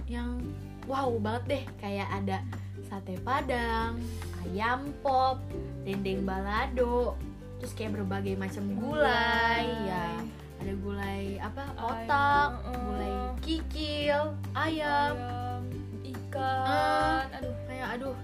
yang 0.04 0.36
wow 0.84 1.08
banget 1.16 1.42
deh. 1.48 1.62
Kayak 1.80 2.08
ada 2.20 2.44
sate 2.92 3.16
padang 3.24 3.96
ayam 4.44 4.92
pop 5.00 5.40
dendeng 5.80 6.28
balado 6.28 7.16
terus 7.56 7.72
kayak 7.72 7.96
berbagai 7.96 8.36
macam 8.36 8.68
gulai 8.76 9.64
ya. 9.88 10.20
Ada 10.60 10.72
gulai 10.76 11.40
apa 11.40 11.64
otak 11.80 12.50
Ayam, 12.60 12.84
gulai 12.84 13.08
eh. 13.08 13.30
kikil 13.40 14.22
ayam 14.52 15.14
ayam 15.16 15.62
ikan. 16.04 17.24
aduh 17.32 17.54
kayak 17.64 17.88
aduh. 17.96 18.16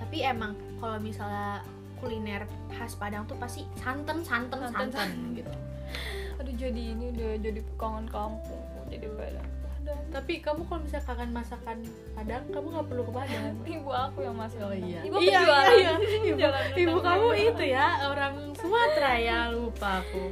Tapi 0.00 0.16
emang 0.24 0.56
kalau 0.80 0.96
misalnya 0.96 1.60
kuliner 2.00 2.48
khas 2.72 2.96
Padang 2.96 3.28
tuh 3.28 3.36
pasti 3.36 3.68
santan 3.76 4.24
santan 4.24 4.64
Santan, 4.72 4.88
santan 4.96 5.36
gitu. 5.36 5.52
Aduh 6.40 6.54
jadi 6.56 6.82
ini 6.96 7.12
udah 7.12 7.32
jadi 7.36 7.60
kangen 7.76 8.08
kampung 8.08 8.64
jadi 8.88 9.12
padang 9.12 9.48
Padang. 9.86 10.02
tapi 10.10 10.32
kamu 10.38 10.60
kalau 10.64 10.80
misalnya 10.82 11.06
kangen 11.06 11.30
masakan 11.30 11.76
Padang 12.10 12.42
kamu 12.48 12.66
nggak 12.68 12.86
perlu 12.86 13.02
ke 13.02 13.12
Padang 13.14 13.44
ibu 13.76 13.90
aku 13.90 14.18
yang 14.20 14.34
masak 14.34 14.58
Oh 14.58 14.74
iya. 14.74 15.00
ibu 15.00 15.14
Iya, 15.16 15.38
penjualan 15.38 15.70
iya, 15.70 15.92
iya. 16.26 16.48
Ibu, 16.74 16.80
ibu 16.82 16.96
kamu 16.98 17.26
gitu. 17.30 17.46
itu 17.52 17.64
ya 17.70 17.86
orang 18.04 18.34
Sumatera 18.52 19.12
ya 19.14 19.38
lupa 19.48 20.02
aku. 20.02 20.24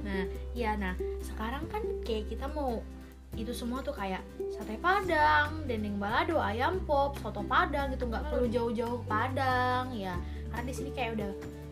Nah, 0.00 0.24
iya 0.52 0.70
nah 0.74 0.92
sekarang 1.20 1.64
kan 1.66 1.80
kayak 2.02 2.28
kita 2.28 2.44
mau 2.46 2.80
itu 3.32 3.50
semua 3.50 3.78
tuh 3.78 3.94
kayak 3.94 4.20
sate 4.50 4.74
padang, 4.76 5.62
dendeng 5.64 5.96
balado, 5.96 6.36
ayam 6.36 6.82
pop, 6.82 7.14
soto 7.16 7.40
padang 7.42 7.88
gitu 7.90 8.04
nggak 8.04 8.26
perlu 8.26 8.46
jauh-jauh 8.46 9.00
ke 9.00 9.06
Padang 9.06 9.94
ya. 9.94 10.18
Karena 10.50 10.66
di 10.66 10.74
sini 10.74 10.90
kayak 10.90 11.14
udah 11.14 11.30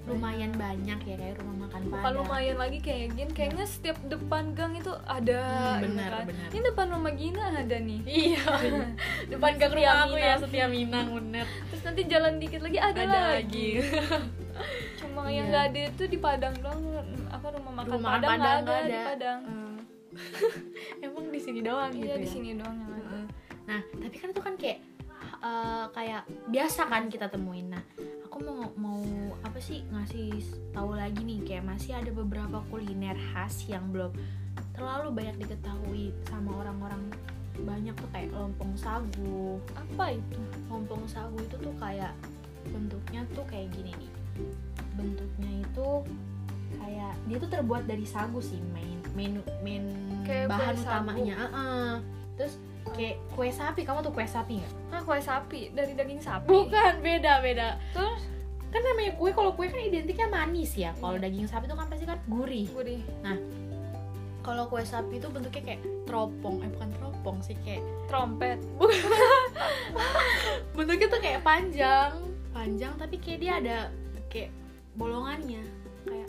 lumayan 0.08 0.52
banyak 0.52 0.98
ya 0.98 1.14
kayak 1.14 1.34
rumah 1.36 1.56
makan 1.60 1.80
bukan 1.84 2.00
Padang. 2.00 2.16
lumayan 2.18 2.56
lagi 2.56 2.78
kayak 2.78 3.06
gini 3.12 3.30
kayaknya 3.30 3.64
setiap 3.64 3.96
depan 4.04 4.44
gang 4.52 4.72
itu 4.72 4.92
ada 5.06 5.38
Hmm, 5.38 5.76
gitu 5.76 5.84
benar, 5.86 6.10
kan. 6.10 6.24
benar. 6.26 6.48
ini 6.48 6.62
depan 6.64 6.86
rumah 6.90 7.12
Gina 7.12 7.42
ada 7.50 7.76
nih 7.78 8.00
Iya, 8.04 8.44
depan 9.32 9.52
gang 9.54 9.72
rumah 9.72 9.96
aku 10.02 10.14
ya 10.14 10.24
Minang. 10.26 10.40
setia 10.42 10.66
Minang 10.66 11.06
bener. 11.12 11.46
terus 11.68 11.82
nanti 11.82 12.02
jalan 12.04 12.34
dikit 12.36 12.60
lagi 12.60 12.78
ada, 12.78 13.00
Ada 13.00 13.20
lagi 13.34 13.68
cuma 14.98 15.20
Iya. 15.22 15.30
yang 15.32 15.46
nggak 15.48 15.64
ada 15.66 15.80
itu 15.86 16.02
di 16.04 16.18
Padang 16.18 16.54
doang 16.56 16.80
apa 17.28 17.46
rumah 17.50 17.72
makan 17.76 17.90
Rumah 17.94 18.10
Padang 18.10 18.30
nggak 18.32 18.48
ada, 18.50 18.60
nggak 18.60 18.80
di 18.80 18.90
ada. 18.90 19.00
Padang 19.06 19.40
Hmm. 19.44 19.76
emang 21.04 21.24
di 21.28 21.38
sini 21.38 21.60
doang 21.60 21.90
gitu 21.92 22.02
iya 22.02 22.12
ya 22.12 22.18
di 22.18 22.26
sini 22.26 22.48
doang 22.52 22.74
yang 22.76 22.90
ada 22.92 23.20
nah 23.64 23.80
tapi 23.98 24.16
kan 24.16 24.28
itu 24.28 24.40
kan 24.40 24.54
kayak 24.56 24.78
eh, 25.42 25.86
kayak 25.92 26.22
biasa 26.50 26.86
kan 26.88 27.06
kita 27.10 27.30
temuin. 27.30 27.70
Nah 27.72 27.82
aku 28.28 28.42
mau 28.44 28.70
mau 28.78 29.02
apa 29.42 29.58
sih 29.58 29.82
ngasih 29.90 30.44
tahu 30.70 30.94
lagi 30.94 31.24
nih 31.24 31.40
kayak 31.42 31.64
masih 31.66 31.96
ada 31.96 32.10
beberapa 32.12 32.62
kuliner 32.70 33.16
khas 33.32 33.66
yang 33.66 33.88
belum 33.90 34.12
terlalu 34.74 35.10
banyak 35.14 35.36
diketahui 35.46 36.14
sama 36.26 36.62
orang-orang. 36.62 37.02
Banyak 37.58 37.94
tuh 37.98 38.10
kayak 38.14 38.30
lompong 38.30 38.74
sagu. 38.78 39.58
Apa 39.74 40.14
itu? 40.14 40.38
Lompong 40.70 41.02
sagu 41.10 41.34
itu 41.42 41.58
tuh 41.58 41.74
kayak 41.82 42.14
bentuknya 42.70 43.26
tuh 43.34 43.42
kayak 43.50 43.74
gini 43.74 43.90
nih. 43.98 44.10
Bentuknya 44.94 45.50
itu 45.66 45.88
kayak 46.78 47.14
dia 47.26 47.36
tuh 47.40 47.50
terbuat 47.50 47.88
dari 47.88 48.04
sagu 48.04 48.38
sih 48.38 48.60
main 48.76 49.00
main 49.16 49.42
main 49.64 49.84
Kayak 50.22 50.52
bahan 50.52 50.76
utamanya. 50.84 51.36
Heeh. 51.48 51.90
terus 52.38 52.54
kayak 52.90 53.16
kue 53.32 53.48
sapi 53.48 53.80
kamu 53.82 54.00
tuh 54.00 54.12
kue 54.12 54.24
sapi 54.24 54.58
nggak? 54.58 54.72
Nah 54.88 55.00
kue 55.02 55.18
sapi 55.18 55.60
dari 55.70 55.92
daging 55.92 56.20
sapi. 56.20 56.46
Bukan 56.46 56.92
beda 57.00 57.40
beda. 57.40 57.68
Terus? 57.92 58.22
Kan 58.68 58.84
namanya 58.84 59.16
kue 59.16 59.32
kalau 59.32 59.52
kue 59.52 59.66
kan 59.66 59.80
identiknya 59.80 60.28
manis 60.28 60.76
ya. 60.76 60.92
Kalau 60.96 61.16
Iya. 61.16 61.24
daging 61.24 61.48
sapi 61.48 61.64
itu 61.64 61.74
kan 61.74 61.86
pasti 61.88 62.04
kan 62.04 62.20
gurih. 62.26 62.66
Gurih. 62.68 63.00
Kalau 64.40 64.64
kue 64.66 64.80
sapi 64.80 65.16
itu 65.16 65.28
bentuknya 65.28 65.62
kayak 65.64 65.80
teropong. 66.04 66.64
Eh 66.64 66.70
bukan 66.72 66.88
teropong 66.94 67.36
sih 67.40 67.56
kayak 67.64 67.80
trompet. 68.06 68.56
Bentuknya 70.76 71.06
tuh 71.08 71.20
kayak 71.20 71.40
panjang. 71.42 72.12
Panjang 72.52 72.92
tapi 72.96 73.16
kayak 73.18 73.38
dia 73.40 73.52
ada 73.60 73.78
kayak 74.28 74.50
bolongannya. 74.94 75.62
Kayak 76.04 76.28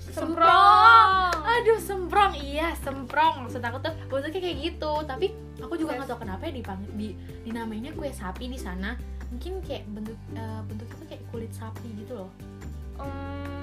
sih? 0.00 0.16
semprong. 0.16 1.32
Aduh 1.40 1.78
semprong. 1.78 2.32
Iya 2.36 2.72
semprong. 2.80 3.46
Maksud 3.46 3.60
aku 3.60 3.78
tuh 3.80 3.92
bentuknya 4.08 4.40
kayak 4.40 4.58
gitu. 4.60 4.92
Tapi 5.04 5.26
aku 5.62 5.74
juga 5.76 5.92
nggak 5.96 6.08
tahu 6.08 6.20
kenapa 6.24 6.42
ya 6.48 6.52
dipanggil 6.56 6.90
di 6.96 7.08
dinamainnya 7.44 7.92
kue 7.94 8.10
sapi 8.10 8.48
di 8.48 8.58
sana. 8.58 8.96
Mungkin 9.30 9.62
kayak 9.62 9.84
bentuk 9.88 10.18
eh, 10.34 10.60
bentuknya 10.66 10.96
tuh 10.96 11.06
kayak 11.06 11.22
kulit 11.30 11.52
sapi 11.54 11.88
gitu 11.94 12.12
loh. 12.18 12.30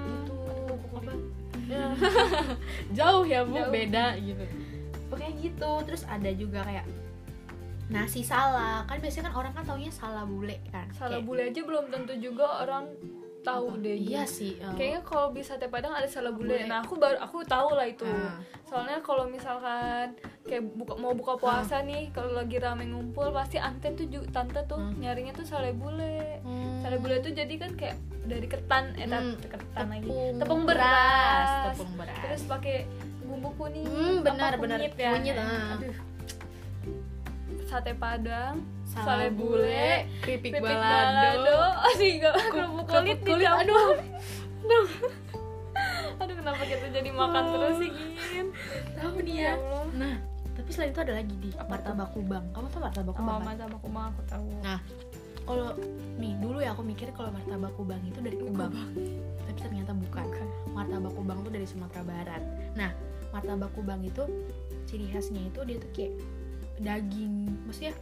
Gitu 0.07 0.36
aduh, 0.47 0.97
apa? 0.97 1.13
Ya. 1.67 1.86
jauh 2.97 3.23
ya 3.27 3.43
bu. 3.43 3.60
Jauh. 3.60 3.71
beda 3.73 4.05
gitu. 4.17 4.43
Pokoknya 5.12 5.31
gitu. 5.39 5.71
Terus 5.86 6.03
ada 6.07 6.29
juga 6.31 6.63
kayak 6.63 6.86
nasi 7.88 8.19
sala 8.19 8.83
kan 8.83 8.99
biasanya 8.99 9.31
kan 9.31 9.36
orang 9.39 9.51
kan 9.55 9.63
taunya 9.63 9.91
sala 9.91 10.23
bule 10.27 10.60
kan. 10.71 10.88
Salah 10.91 11.19
Kayak- 11.19 11.27
bule 11.27 11.41
aja 11.47 11.62
belum 11.63 11.86
tentu 11.88 12.13
juga 12.19 12.63
orang 12.63 12.91
tahu 13.47 13.79
deh 13.79 13.95
iya 13.95 14.23
sih 14.23 14.53
eh. 14.57 14.73
kayaknya 14.73 15.01
kalau 15.01 15.31
di 15.31 15.39
sate 15.39 15.65
padang 15.65 15.91
ada 15.91 16.03
salah 16.05 16.29
bule 16.29 16.51
Bule. 16.53 16.67
nah 16.67 16.81
aku 16.81 16.93
baru 16.95 17.15
aku 17.17 17.41
tahu 17.43 17.69
lah 17.71 17.86
itu 17.86 18.03
Ah. 18.03 18.36
soalnya 18.63 18.99
kalau 18.99 19.23
misalkan 19.25 20.12
kayak 20.43 20.67
buka 20.73 20.93
mau 20.95 21.12
buka 21.12 21.33
puasa 21.36 21.79
nih 21.81 22.12
kalau 22.12 22.33
lagi 22.33 22.57
rame 22.57 22.83
ngumpul 22.86 23.31
pasti 23.31 23.55
ante 23.57 23.93
tuh 23.93 24.05
tante 24.27 24.60
tuh 24.65 24.75
Hmm. 24.77 24.99
nyarinya 24.99 25.31
tuh 25.31 25.43
sale 25.43 25.71
bule 25.71 26.43
Hmm. 26.43 26.79
sale 26.79 26.97
bule 26.97 27.17
tuh 27.17 27.31
jadi 27.31 27.53
kan 27.55 27.71
kayak 27.73 27.95
dari 28.23 28.45
ketan 28.45 28.91
eh 28.93 29.07
Hmm. 29.07 29.39
ketan 29.39 29.88
lagi 29.88 30.03
tepung, 30.03 30.36
tepung 30.38 30.62
beras, 30.63 31.47
tepung 31.71 31.93
beras 31.95 32.19
terus 32.21 32.43
pakai 32.43 32.77
bumbu 33.21 33.51
kuning 33.55 33.83
Hmm, 33.83 34.19
benar, 34.21 34.55
benar. 34.55 34.79
kunyit 34.79 34.95
ya 34.95 35.12
Kunyit, 35.13 35.36
ah. 35.36 35.75
aduh 35.75 35.95
sate 37.63 37.91
padang 37.93 38.63
sale 39.03 39.27
bule 39.33 40.07
keripik 40.23 40.57
balado. 40.62 41.57
aduh 41.88 42.07
enggak 42.07 42.33
kerupuk 42.49 42.86
kulit 42.88 43.19
kulit, 43.21 43.45
dicampur 43.45 43.62
aduh. 43.62 44.86
Aduh 46.17 46.36
kenapa 46.41 46.62
kita 46.65 46.88
jadi 46.89 47.10
makan 47.13 47.43
Oh. 47.45 47.51
terus 47.53 47.75
sih 47.77 47.91
Gin? 48.33 48.47
Tahu 48.97 49.21
nih 49.21 49.36
ya 49.45 49.53
nah 49.93 50.15
tapi 50.57 50.69
selain 50.73 50.89
itu 50.89 51.01
ada 51.05 51.13
lagi 51.21 51.36
di 51.38 51.53
martabak 51.53 52.10
kubang. 52.17 52.41
Kamu 52.49 52.67
tau 52.73 52.81
martabak 52.81 53.13
oh, 53.13 53.17
kubang 53.21 53.38
kan? 53.38 53.45
martabak 53.45 53.79
kubang 53.86 54.05
aku 54.10 54.21
tahu. 54.25 54.49
Nah, 54.65 54.81
kalau 55.45 55.69
nih 56.17 56.33
dulu 56.41 56.57
ya 56.65 56.73
aku 56.73 56.81
mikir 56.81 57.13
kalau 57.13 57.29
martabak 57.29 57.71
kubang 57.77 58.01
itu 58.01 58.17
dari 58.25 58.41
kubang. 58.41 58.73
Tapi 59.45 59.60
ternyata 59.62 59.93
bukan. 59.93 60.25
Bukan. 60.25 60.47
Martabak 60.73 61.13
kubang 61.13 61.45
tuh 61.45 61.53
dari 61.53 61.69
Sumatera 61.69 62.01
Barat. 62.01 62.41
Nah, 62.73 62.89
martabak 63.29 63.69
kubang 63.77 64.01
itu 64.01 64.25
ciri 64.89 65.13
khasnya 65.13 65.45
itu 65.45 65.62
dia 65.62 65.77
tuh 65.77 65.91
kayak 65.93 66.13
daging, 66.81 67.53
maksudnya 67.69 67.93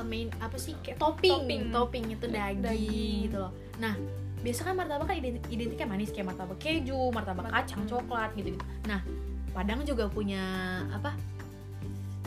main 0.00 0.30
apa 0.38 0.54
sih 0.54 0.72
kayak 0.78 0.96
topping, 0.96 1.34
Topping. 1.44 1.62
topping 1.70 2.04
itu 2.08 2.26
daging, 2.26 2.62
Daging. 2.62 3.16
gitu 3.26 3.36
loh. 3.38 3.52
Nah, 3.76 3.94
biasa 4.40 4.60
kan 4.62 4.72
martabak 4.72 5.04
kan 5.04 5.16
ident- 5.16 5.46
identiknya 5.48 5.86
manis 5.86 6.08
kayak 6.08 6.26
martabak 6.28 6.56
keju, 6.56 7.10
martabak 7.10 7.46
kacang 7.46 7.82
coklat 7.84 8.30
gitu 8.34 8.52
gitu. 8.52 8.60
Nah, 8.84 9.02
Padang 9.50 9.82
juga 9.82 10.06
punya 10.06 10.42
apa? 10.88 11.10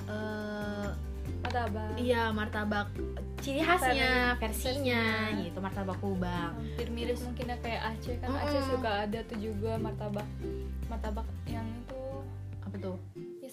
eh 0.04 0.88
martabak 1.40 1.96
iya 1.96 2.28
martabak 2.30 2.92
ciri 3.40 3.60
khasnya, 3.60 4.36
versinya, 4.38 5.32
gitu 5.34 5.56
martabak 5.58 5.96
kubang. 5.98 6.52
hampir 6.54 6.88
mirip 6.90 7.16
Terus- 7.16 7.24
mungkin 7.24 7.46
ya 7.46 7.58
kayak 7.58 7.82
Aceh 7.90 8.16
kan 8.20 8.28
Mm-mm. 8.30 8.44
Aceh 8.44 8.62
suka 8.68 8.92
ada 9.04 9.20
tuh 9.24 9.38
juga 9.38 9.72
martabak 9.78 10.28
martabak 10.86 11.24
yang 11.46 11.64
itu 11.64 12.04
Apa 12.62 12.76
tuh? 12.78 12.96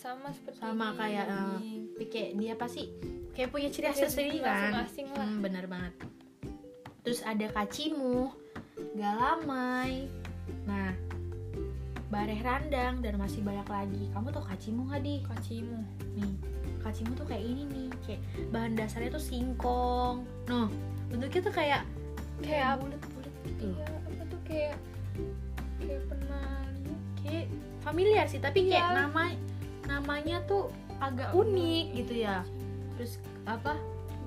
Ya 0.01 0.17
sama 0.17 0.29
seperti 0.33 0.59
Sama 0.59 0.87
ini, 0.87 0.97
kayak, 0.97 1.25
eh, 1.25 1.29
daging. 1.29 1.83
Tapi 1.93 2.05
kayak 2.09 2.31
dia 2.35 2.55
pasti 2.57 2.83
kayak 3.31 3.49
punya 3.53 3.69
ciri 3.69 3.87
khas 3.87 4.09
sendiri 4.09 4.39
kan. 4.41 4.73
lah 4.73 4.87
Hmm, 4.89 5.41
bener 5.41 5.65
banget. 5.67 5.93
Terus 7.01 7.21
ada 7.23 7.47
kacimu, 7.51 8.33
galamai, 8.95 10.09
nah 10.65 10.93
bareh 12.11 12.41
randang 12.41 13.01
dan 13.01 13.15
masih 13.17 13.41
banyak 13.41 13.69
lagi. 13.69 14.03
Kamu 14.11 14.33
tau 14.33 14.43
kacimu 14.43 14.89
nggak 14.89 15.03
di? 15.05 15.15
kacimu 15.23 15.79
Nih, 16.17 16.33
kacimu 16.81 17.13
tuh 17.15 17.25
kayak 17.25 17.45
ini 17.45 17.63
nih, 17.69 17.89
kayak 18.03 18.21
bahan 18.51 18.73
dasarnya 18.75 19.15
tuh 19.15 19.23
singkong. 19.23 20.25
Noh, 20.49 20.69
bentuknya 21.09 21.41
tuh 21.45 21.55
kayak 21.55 21.83
Kayak 22.41 22.67
apa? 22.73 22.81
bulat-bulat 22.83 23.35
gitu. 23.45 23.69
iya 23.77 23.85
apa 24.01 24.23
tuh 24.27 24.41
kayak 24.49 24.75
kayak 25.79 26.03
pernah 26.09 26.45
lihat 26.75 27.01
Kayak 27.21 27.47
familiar 27.81 28.25
sih, 28.27 28.41
tapi 28.41 28.65
kayak 28.67 28.81
Iya. 28.81 28.97
nama 29.07 29.25
namanya 29.91 30.39
tuh 30.47 30.71
agak 31.03 31.35
unik 31.35 31.87
gitu 31.99 32.15
ya. 32.23 32.47
Terus 32.95 33.19
apa? 33.43 33.75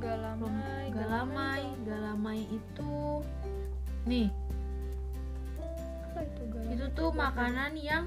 galamai 0.03 0.91
galamai 0.91 1.63
galamai 1.87 2.39
itu. 2.51 3.23
Nih. 4.03 4.27
Apa 6.11 6.27
itu 6.27 6.43
galamai 6.51 6.75
itu 6.75 6.85
tuh 6.91 7.09
makanan 7.15 7.71
yang 7.79 8.03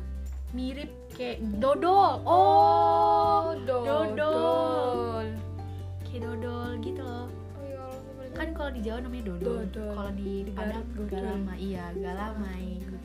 mirip 0.53 0.93
kayak 1.17 1.41
dodol. 1.57 2.21
Oh 2.29 3.57
dodol. 3.65 4.13
dodol. 4.13 5.25
kayak 6.05 6.21
dodol 6.29 6.71
gitu 6.85 7.01
loh. 7.01 7.33
Oh 7.57 7.65
ya 7.65 7.89
kan 8.37 8.53
kalau 8.53 8.71
di 8.77 8.81
Jawa 8.85 8.99
namanya 9.01 9.25
dodol, 9.33 9.65
Dodol. 9.65 9.93
kalau 9.97 10.13
di 10.13 10.53
Padang 10.53 10.85
galamai 11.09 11.57
iya 11.57 11.85
galamai 11.97 12.85
gitu 12.85 12.97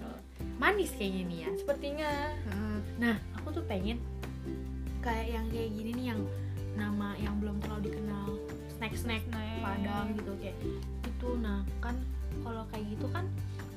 manis 0.61 0.91
kayaknya 0.93 1.21
nih 1.25 1.37
ya. 1.47 1.49
Sepertinya. 1.57 2.11
Nah 2.99 3.15
aku 3.39 3.49
tuh 3.55 3.63
pengen 3.65 3.97
kayak 5.01 5.27
yang 5.31 5.45
kayak 5.47 5.69
gini 5.71 5.91
nih 5.93 6.05
yang 6.09 6.21
nama 6.73 7.13
yang 7.17 7.35
belum 7.37 7.57
terlalu 7.59 7.89
dikenal 7.89 8.27
snack 8.71 8.93
snack. 8.93 9.21
Snack. 9.27 9.59
Padang 9.59 10.07
gitu 10.13 10.31
kayak 10.37 10.57
itu 11.03 11.29
nah 11.37 11.59
kan 11.77 11.95
kalau 12.39 12.63
kayak 12.67 12.85
gitu 12.89 13.05
kan 13.09 13.25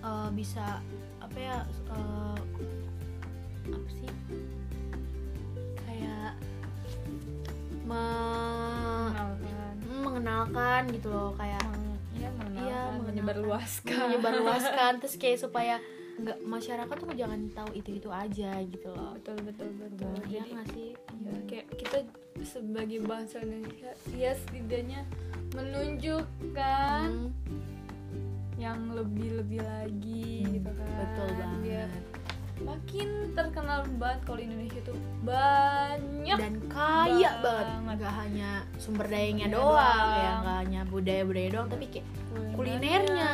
eh, 0.00 0.28
bisa 0.30 0.78
apa 1.18 1.36
ya 1.36 1.56
eh, 1.90 2.38
apa 3.66 3.88
sih 3.90 4.10
kayak 5.82 6.32
me- 7.84 9.12
mengenalkan. 9.12 9.74
mengenalkan 10.04 10.82
gitu 10.90 11.08
loh 11.08 11.32
kayak 11.34 11.60
Meng- 11.64 12.00
iya 12.14 12.28
mengenalkan 12.32 12.62
Iya, 12.64 12.80
menyebarluaskan. 13.02 13.98
menyebarluaskan. 14.08 14.92
Terus 14.98 15.14
kayak 15.16 15.38
supaya 15.38 15.76
nggak 16.14 16.38
masyarakat 16.40 16.94
tuh 16.94 17.08
jangan 17.12 17.40
tahu 17.50 17.70
itu 17.74 17.90
itu 17.94 18.08
aja 18.08 18.50
gitu 18.62 18.88
loh. 18.88 19.12
Betul 19.14 19.36
betul 19.42 19.70
betul. 19.76 20.14
Iya 20.24 20.40
jadi 20.40 20.50
nggak 20.52 20.68
sih? 20.70 20.90
ya, 21.20 21.34
kayak 21.44 21.66
kita 21.74 21.98
sebagai 22.42 22.98
bangsa 23.00 23.36
Indonesia 23.38 23.90
ya 24.10 24.32
setidaknya 24.36 25.00
menunjukkan 25.54 27.08
Hmm, 27.10 27.30
yang 28.54 28.90
lebih 28.90 29.40
lebih 29.40 29.60
lagi 29.60 30.26
Hmm, 30.40 30.52
gitu 30.54 30.70
kan. 30.72 30.94
Betul 30.96 31.28
banget. 31.32 31.58
biar 31.60 31.88
makin 32.62 33.34
terkenal 33.34 33.82
banget 33.98 34.20
kalau 34.22 34.40
Indonesia 34.40 34.80
tuh 34.86 34.94
banyak 35.26 36.38
dan 36.38 36.54
kaya 36.70 37.34
banget. 37.34 37.42
banget. 37.42 37.66
Nggak 37.98 38.14
hanya 38.22 38.50
sumber 38.78 39.06
dayanya 39.10 39.46
Sumber 39.50 39.58
doang, 39.58 39.74
doang. 39.74 40.14
ya 40.14 40.32
nggak 40.38 40.56
hanya 40.62 40.80
budaya 40.86 41.22
budaya 41.26 41.48
doang 41.50 41.68
tapi 41.70 41.84
kayak 41.90 42.06
kulinernya. 42.54 43.32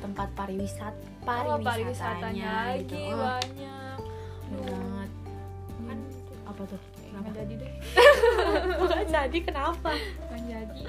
tempat 0.00 0.28
pariwisata 0.36 0.96
oh, 0.96 1.24
pariwisatanya, 1.24 1.64
pariwisatanya 1.68 2.52
lagi 2.52 2.84
gitu. 2.84 2.96
Oh, 3.12 3.18
banyak 3.20 3.90
banget. 4.48 5.10
Kan 5.84 5.98
apa 6.48 6.62
tuh? 6.64 6.80
Nggak 6.80 7.20
kenapa? 7.20 7.36
jadi 7.36 7.54
deh. 7.60 7.72
Nggak 8.88 9.04
jadi 9.12 9.38
kenapa? 9.44 9.90
Nggak 10.32 10.42
jadi 10.48 10.82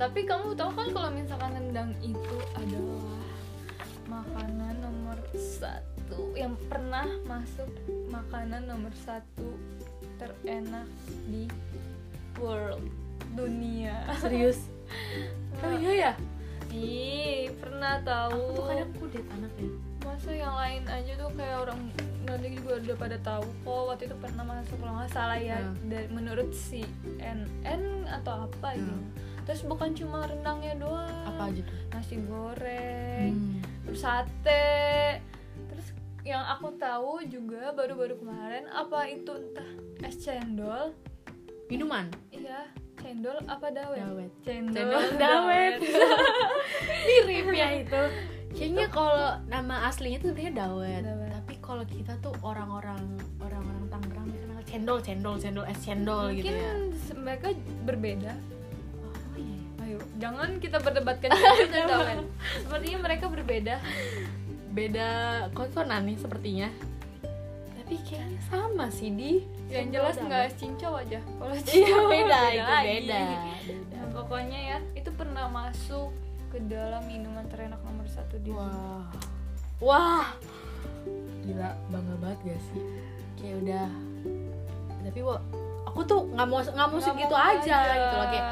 tapi 0.00 0.24
kamu 0.24 0.56
tahu 0.56 0.72
kan 0.72 0.88
kalau 0.96 1.10
misalkan 1.12 1.52
rendang 1.52 1.92
itu 2.00 2.36
adalah 2.56 3.20
makanan 4.08 4.80
yang 6.40 6.56
pernah 6.72 7.04
masuk 7.28 7.68
makanan 8.08 8.64
nomor 8.64 8.88
satu 9.04 9.60
terenak 10.16 10.88
di 11.28 11.44
world 12.40 12.80
dunia. 13.36 14.08
Serius? 14.24 14.64
Oh 15.60 15.76
iya 15.76 15.92
ya? 15.92 16.12
Ih 16.72 17.52
pernah 17.60 18.00
tahu. 18.00 18.32
Aku 18.32 18.56
tuh 18.56 18.64
kadang 18.64 18.92
kudet 18.96 19.26
anaknya 19.28 19.70
masa 20.00 20.30
yang 20.32 20.56
lain 20.56 20.82
aja 20.88 21.12
tuh 21.20 21.30
kayak 21.36 21.68
orang 21.68 21.80
nanti 22.24 22.48
juga 22.56 22.80
udah 22.80 22.96
pada 22.96 23.16
tahu 23.20 23.44
kok 23.62 23.82
waktu 23.92 24.04
itu 24.08 24.16
pernah 24.16 24.44
masuk 24.48 24.76
kalau 24.80 24.94
nggak 24.96 25.12
salah 25.12 25.36
ya 25.36 25.60
Hmm. 25.60 25.76
dari 25.92 26.08
menurut 26.08 26.50
si 26.56 26.80
NN 27.20 28.08
atau 28.08 28.48
apa 28.48 28.68
gitu. 28.74 28.88
Hmm. 28.88 29.29
Terus 29.50 29.66
bukan 29.66 29.90
cuma 29.90 30.22
rendangnya 30.22 30.78
doang. 30.78 31.10
Apa 31.26 31.50
aja 31.50 31.60
tuh? 31.60 31.78
Nasi 31.90 32.16
goreng 32.22 33.34
Hmm. 33.34 33.58
terus 33.82 33.98
sate. 33.98 35.18
Terus 35.66 35.86
yang 36.22 36.46
aku 36.46 36.70
tahu 36.76 37.18
juga 37.26 37.74
baru-baru 37.74 38.14
kemarin 38.16 38.70
apa 38.70 39.10
itu 39.10 39.34
entah 39.34 39.66
es 40.00 40.22
cendol? 40.22 40.94
Minuman? 41.66 42.06
Iya 42.30 42.70
cendol 42.96 43.42
apa 43.44 43.66
dawet? 43.68 43.98
Dawet. 43.98 44.30
Cendol, 44.40 44.74
Cendol 44.86 45.04
dawet. 45.24 45.74
mirip 47.06 47.46
ya 47.50 47.68
itu. 47.74 48.02
Kayaknya 48.50 48.86
kalau 48.86 49.26
nama 49.46 49.86
aslinya 49.86 50.18
tuh 50.20 50.30
dia 50.30 50.50
dawet. 50.50 51.02
Dawet. 51.02 51.30
tapi 51.32 51.54
kalau 51.58 51.82
kita 51.82 52.14
tuh 52.18 52.30
orang-orang 52.40 53.02
orang-orang 53.38 53.82
Tangerang 53.88 54.26
dikenal 54.28 54.62
cendol 54.62 54.98
cendol 55.00 55.34
cendol 55.34 55.64
es 55.66 55.78
cendol 55.80 56.30
mungkin 56.30 56.46
gitu 56.46 56.54
ya. 56.54 56.72
mereka 57.16 57.48
berbeda 57.82 58.32
ayo 59.90 59.98
jangan 60.22 60.62
kita 60.62 60.78
berdebatkan 60.78 61.34
dawet 61.34 62.22
sepertinya 62.62 62.98
mereka 63.02 63.26
berbeda. 63.26 63.82
Beda 64.70 65.08
konsonan 65.50 66.06
nih 66.06 66.14
sepertinya. 66.14 66.70
Tapi 67.74 67.98
kayaknya 68.06 68.38
sama 68.46 68.86
sih 68.86 69.10
di. 69.10 69.42
Yang 69.66 69.98
jelas 69.98 70.16
nggak 70.22 70.46
cincau 70.54 70.94
aja. 70.94 71.18
Kalau 71.18 71.54
iya 71.58 71.66
cincau 71.66 72.06
beda 72.06 72.38
itu 72.54 72.62
lagi. 72.62 72.86
beda. 72.86 73.22
Nah, 73.90 74.06
pokoknya 74.14 74.58
ya 74.62 74.78
itu 74.94 75.10
pernah 75.10 75.50
masuk 75.50 76.14
ke 76.54 76.62
dalam 76.70 77.02
minuman 77.10 77.42
terenak 77.50 77.82
nomor 77.82 78.06
satu 78.06 78.38
di 78.38 78.54
dunia. 78.54 78.62
wah 78.62 79.10
wah. 79.82 80.26
Gila 81.42 81.74
bangga 81.90 82.14
banget 82.22 82.38
gak 82.46 82.60
sih? 82.70 82.82
Kayak 83.42 83.54
udah 83.66 83.88
tapi 85.00 85.26
wo, 85.26 85.34
aku 85.88 86.00
tuh 86.06 86.28
nggak 86.28 86.46
mau 86.46 86.60
nggak 86.60 86.88
mau 86.92 87.00
segitu 87.00 87.34
mau 87.34 87.50
aja, 87.50 87.78
gitu 87.88 88.14
loh. 88.14 88.28
Kayak 88.30 88.46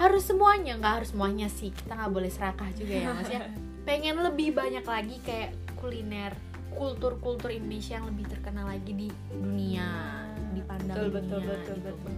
harus 0.00 0.24
semuanya 0.24 0.80
nggak 0.80 0.94
harus 1.04 1.10
semuanya 1.12 1.48
sih. 1.52 1.68
Kita 1.68 1.92
nggak 1.92 2.12
boleh 2.12 2.30
serakah 2.32 2.68
juga 2.72 2.94
ya 2.96 3.12
maksudnya 3.12 3.44
pengen 3.88 4.16
lebih 4.24 4.56
banyak 4.56 4.84
lagi 4.84 5.16
kayak 5.20 5.52
kuliner 5.76 6.32
kultur-kultur 6.72 7.50
Indonesia 7.52 7.98
yang 7.98 8.06
lebih 8.08 8.30
terkenal 8.30 8.70
lagi 8.70 8.92
di 8.94 9.08
dunia 9.28 10.22
dipandang 10.54 10.96
betul 10.96 11.08
betul 11.12 11.38
dunia 11.42 11.50
betul 11.52 11.76
gitu. 11.76 11.84
betul. 11.84 12.14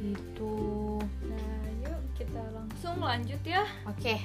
Gitu. 0.00 0.54
Nah 1.28 1.62
yuk 1.84 2.00
kita 2.16 2.42
langsung 2.56 2.96
lanjut 3.04 3.42
ya. 3.44 3.64
Oke. 3.84 4.16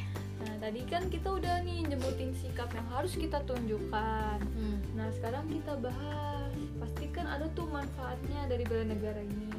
Nah 0.45 0.53
tadi 0.61 0.81
kan 0.87 1.03
kita 1.11 1.27
udah 1.27 1.65
nih 1.65 1.83
nyebutin 1.91 2.31
sikap 2.39 2.71
yang 2.71 2.87
harus 2.93 3.17
kita 3.19 3.43
tunjukkan. 3.43 4.39
Hmm. 4.39 4.79
nah 4.95 5.11
sekarang 5.11 5.43
kita 5.51 5.75
bahas. 5.81 6.55
Pasti 6.79 7.11
kan 7.11 7.27
ada 7.27 7.49
tuh 7.51 7.67
manfaatnya 7.67 8.47
dari 8.47 8.63
bela 8.63 8.85
negara 8.87 9.19
ini 9.19 9.54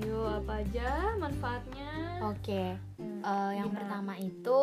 ayo 0.00 0.18
apa 0.28 0.64
aja 0.64 1.14
manfaatnya 1.16 1.90
oke 2.24 2.62
Nah, 3.20 3.20
Eh, 3.20 3.60
yang 3.60 3.68
gimana? 3.68 3.80
pertama 3.84 4.12
itu 4.16 4.60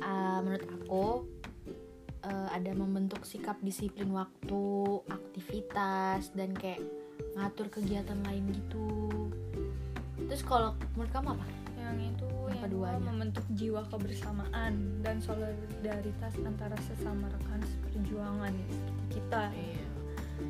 eh, 0.00 0.38
menurut 0.40 0.64
aku 0.72 1.04
eh, 2.24 2.48
ada 2.48 2.72
membentuk 2.72 3.20
sikap 3.28 3.60
disiplin 3.60 4.08
waktu, 4.08 4.64
aktivitas 5.12 6.32
dan 6.32 6.56
kayak 6.56 6.80
ngatur 7.36 7.68
kegiatan 7.68 8.16
lain 8.24 8.48
gitu. 8.56 8.88
Terus 10.16 10.40
kalau 10.48 10.72
menurut 10.96 11.12
kamu 11.12 11.28
apa? 11.36 11.46
yang 11.84 12.00
itu 12.00 12.24
Yang 12.48 12.60
kedua 12.64 12.88
membentuk 12.96 13.44
jiwa 13.52 13.84
kebersamaan 13.92 14.72
dan 15.04 15.20
solidaritas 15.20 16.32
antara 16.40 16.72
sesama 16.88 17.28
rekan 17.28 17.60
seperjuangan 17.60 18.56
seperti 18.72 19.20
kita 19.20 19.42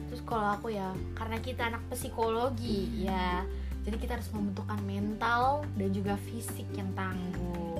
Terus 0.06 0.22
kalau 0.22 0.54
aku 0.54 0.70
ya, 0.70 0.94
karena 1.18 1.36
kita 1.42 1.74
anak 1.74 1.82
psikologi 1.90 3.02
ya, 3.02 3.42
jadi 3.84 3.96
kita 4.00 4.12
harus 4.16 4.30
membentukkan 4.32 4.80
mental 4.88 5.62
dan 5.76 5.88
juga 5.92 6.16
fisik 6.28 6.66
yang 6.72 6.88
tangguh. 6.96 7.78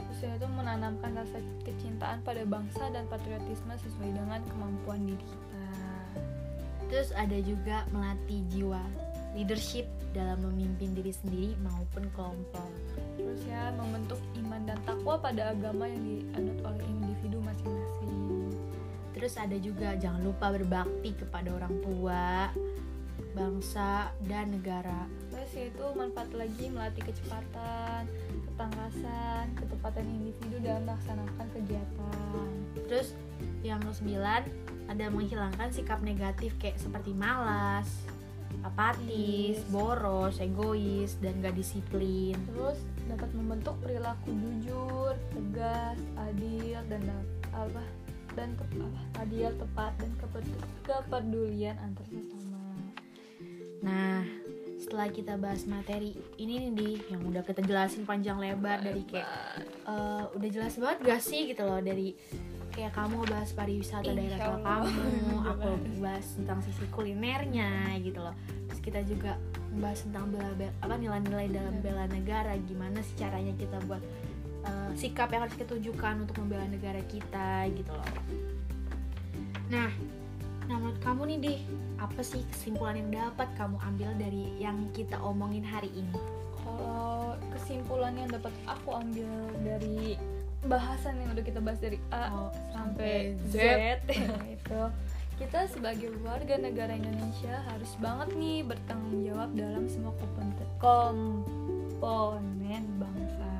terus 0.00 0.40
itu 0.40 0.46
menanamkan 0.48 1.12
rasa 1.14 1.38
kecintaan 1.68 2.24
pada 2.24 2.42
bangsa 2.48 2.88
dan 2.90 3.04
patriotisme 3.12 3.72
sesuai 3.76 4.10
dengan 4.16 4.40
kemampuan 4.48 5.04
diri 5.04 5.20
kita 5.20 5.44
Terus 6.84 7.10
ada 7.16 7.38
juga 7.40 7.82
melatih 7.90 8.44
jiwa 8.54 8.78
leadership 9.34 9.82
dalam 10.14 10.38
memimpin 10.46 10.94
diri 10.94 11.10
sendiri 11.10 11.58
maupun 11.58 12.06
kelompok. 12.14 12.70
terus 13.18 13.42
ya 13.50 13.74
membentuk 13.74 14.22
iman 14.38 14.62
dan 14.62 14.78
takwa 14.86 15.18
pada 15.18 15.50
agama 15.50 15.90
yang 15.90 16.06
dianut 16.06 16.58
oleh 16.62 16.84
individu 16.86 17.42
masing-masing 17.42 18.14
Terus 19.10 19.34
ada 19.34 19.56
juga 19.58 19.94
jangan 19.98 20.22
lupa 20.22 20.54
berbakti 20.54 21.14
kepada 21.18 21.50
orang 21.54 21.74
tua, 21.82 22.50
bangsa 23.34 24.10
dan 24.26 24.54
negara. 24.54 25.06
Yaitu 25.54 25.84
manfaat 25.94 26.30
lagi 26.30 26.66
melatih 26.68 27.02
kecepatan 27.02 28.04
ketangkasan 28.44 29.44
ketepatan 29.54 30.04
individu 30.04 30.56
dalam 30.60 30.82
melaksanakan 30.84 31.46
kegiatan 31.52 32.48
Terus 32.84 33.16
yang 33.64 33.80
kesembilan 33.80 34.44
ada 34.86 35.04
menghilangkan 35.08 35.72
sikap 35.72 36.04
negatif 36.04 36.52
kayak 36.60 36.76
seperti 36.76 37.16
malas, 37.16 37.88
apatis, 38.60 39.56
Yes. 39.56 39.70
boros, 39.72 40.36
egois 40.36 41.16
dan 41.18 41.40
gak 41.40 41.56
disiplin. 41.56 42.36
terus 42.46 42.76
dapat 43.04 43.32
membentuk 43.32 43.76
perilaku 43.80 44.32
jujur 44.32 45.12
tegas 45.30 45.96
adil 46.14 46.76
dan 46.86 47.00
da- 47.02 47.28
apa 47.54 47.84
dan 48.32 48.52
te- 48.52 48.76
apa, 48.76 49.00
adil 49.20 49.48
tepat 49.54 49.92
dan 49.96 50.10
kepe- 50.18 50.60
kepedulian 50.82 51.76
antar 51.78 52.04
sesama 52.04 52.60
Nah, 53.80 54.24
setelah 54.84 55.08
kita 55.08 55.40
bahas 55.40 55.64
materi 55.64 56.12
ini 56.36 56.68
nih 56.68 56.72
di 56.76 56.88
yang 57.08 57.24
udah 57.24 57.40
kita 57.40 57.64
jelasin 57.64 58.04
panjang 58.04 58.36
lebar 58.36 58.84
dari 58.84 59.00
kayak 59.08 59.64
eh, 59.88 60.22
udah 60.36 60.48
jelas 60.52 60.76
banget 60.76 60.98
gak 61.08 61.20
sih 61.24 61.48
gitu 61.48 61.64
loh 61.64 61.80
dari 61.80 62.12
kayak 62.74 62.92
kamu 62.92 63.22
bahas 63.30 63.54
pariwisata 63.54 64.10
Insya 64.10 64.18
daerah 64.18 64.38
kamu, 64.60 65.06
aku 65.54 65.70
bahas 66.02 66.26
tentang 66.34 66.58
sisi 66.66 66.84
kulinernya 66.90 67.94
gitu 68.02 68.18
loh. 68.18 68.34
Terus 68.66 68.80
kita 68.82 69.00
juga 69.06 69.38
membahas 69.70 70.02
tentang 70.02 70.34
bela, 70.34 70.50
bela- 70.58 70.76
apa 70.82 70.94
nilai-nilai 70.98 71.54
dalam 71.54 71.78
bela 71.78 72.04
negara, 72.10 72.58
gimana 72.66 72.98
sih 73.06 73.14
caranya 73.14 73.54
kita 73.54 73.78
buat 73.86 74.02
eh, 74.66 74.90
sikap 74.98 75.30
yang 75.30 75.46
harus 75.46 75.54
kita 75.54 75.70
tunjukkan 75.70 76.26
untuk 76.26 76.34
membela 76.42 76.66
negara 76.66 76.98
kita 77.06 77.70
gitu 77.78 77.94
loh. 77.94 78.10
Nah, 79.70 79.90
kamu 81.24 81.40
nih 81.40 81.48
di 81.56 81.56
apa 81.96 82.20
sih 82.20 82.44
kesimpulan 82.52 83.00
yang 83.00 83.08
dapat 83.08 83.48
kamu 83.56 83.80
ambil 83.80 84.12
dari 84.20 84.44
yang 84.60 84.76
kita 84.92 85.16
omongin 85.24 85.64
hari 85.64 85.88
ini? 85.96 86.12
kalau 86.60 87.32
kesimpulan 87.48 88.12
yang 88.12 88.28
dapat 88.28 88.52
aku 88.68 88.92
ambil 88.92 89.32
dari 89.64 90.20
bahasan 90.68 91.16
yang 91.24 91.32
udah 91.32 91.40
kita 91.40 91.64
bahas 91.64 91.80
dari 91.80 91.96
A 92.12 92.28
Oh, 92.28 92.52
sampai 92.76 93.40
Z, 93.48 93.56
itu 94.60 94.80
kita 95.40 95.64
sebagai 95.72 96.12
warga 96.20 96.60
negara 96.60 96.92
Indonesia 96.92 97.56
harus 97.72 97.96
banget 98.04 98.28
nih 98.36 98.60
bertanggung 98.60 99.24
jawab 99.24 99.48
dalam 99.56 99.88
semua 99.88 100.12
kompon- 100.20 100.68
komponen 100.76 102.84
bangsa. 103.00 103.52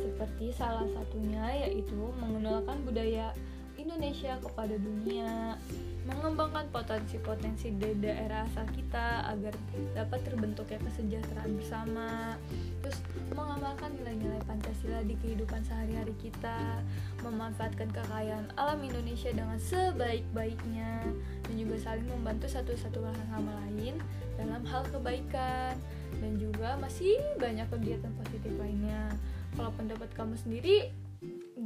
Seperti 0.00 0.48
salah 0.56 0.88
satunya 0.96 1.68
yaitu 1.68 2.08
mengenalkan 2.24 2.80
budaya 2.88 3.36
Indonesia 3.76 4.40
kepada 4.40 4.80
dunia 4.80 5.60
mengembangkan 6.06 6.70
potensi-potensi 6.70 7.74
di 7.74 7.90
daerah 7.98 8.46
asal 8.46 8.62
kita 8.70 9.26
agar 9.26 9.54
dapat 9.98 10.22
terbentuknya 10.22 10.78
kesejahteraan 10.86 11.52
bersama. 11.58 12.38
Terus 12.80 13.02
mengamalkan 13.34 13.90
nilai-nilai 13.98 14.38
Pancasila 14.46 15.02
di 15.02 15.18
kehidupan 15.18 15.66
sehari-hari 15.66 16.14
kita 16.22 16.78
memanfaatkan 17.26 17.90
kekayaan 17.90 18.46
alam 18.54 18.78
Indonesia 18.86 19.34
dengan 19.34 19.58
sebaik-baiknya 19.58 21.02
dan 21.42 21.54
juga 21.58 21.76
saling 21.82 22.06
membantu 22.06 22.46
satu 22.46 22.72
satu 22.78 23.02
sama 23.26 23.52
lain 23.66 23.98
dalam 24.38 24.62
hal 24.62 24.86
kebaikan. 24.94 25.74
Dan 26.22 26.38
juga 26.38 26.78
masih 26.78 27.18
banyak 27.36 27.66
kegiatan 27.66 28.14
positif 28.14 28.54
lainnya. 28.56 29.10
Kalau 29.58 29.74
pendapat 29.74 30.08
kamu 30.14 30.38
sendiri 30.38 30.94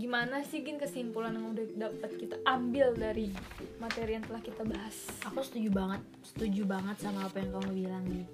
gimana 0.01 0.41
sih 0.41 0.65
gin 0.65 0.81
kesimpulan 0.81 1.37
yang 1.37 1.53
udah 1.53 1.67
dapat 1.77 2.17
kita 2.17 2.41
ambil 2.49 2.97
dari 2.97 3.29
materi 3.77 4.17
yang 4.17 4.25
telah 4.25 4.41
kita 4.41 4.65
bahas 4.65 4.97
Aku 5.29 5.45
setuju 5.45 5.69
banget, 5.69 6.01
setuju 6.25 6.65
banget 6.65 6.97
sama 7.05 7.29
apa 7.29 7.37
yang 7.37 7.53
kamu 7.53 7.71
bilang 7.85 8.05
nih. 8.09 8.25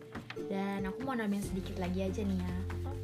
Dan 0.47 0.85
aku 0.85 0.99
mau 1.03 1.15
nambahin 1.15 1.43
sedikit 1.43 1.77
lagi 1.77 2.05
aja 2.05 2.23
nih 2.23 2.41
ya. 2.41 2.57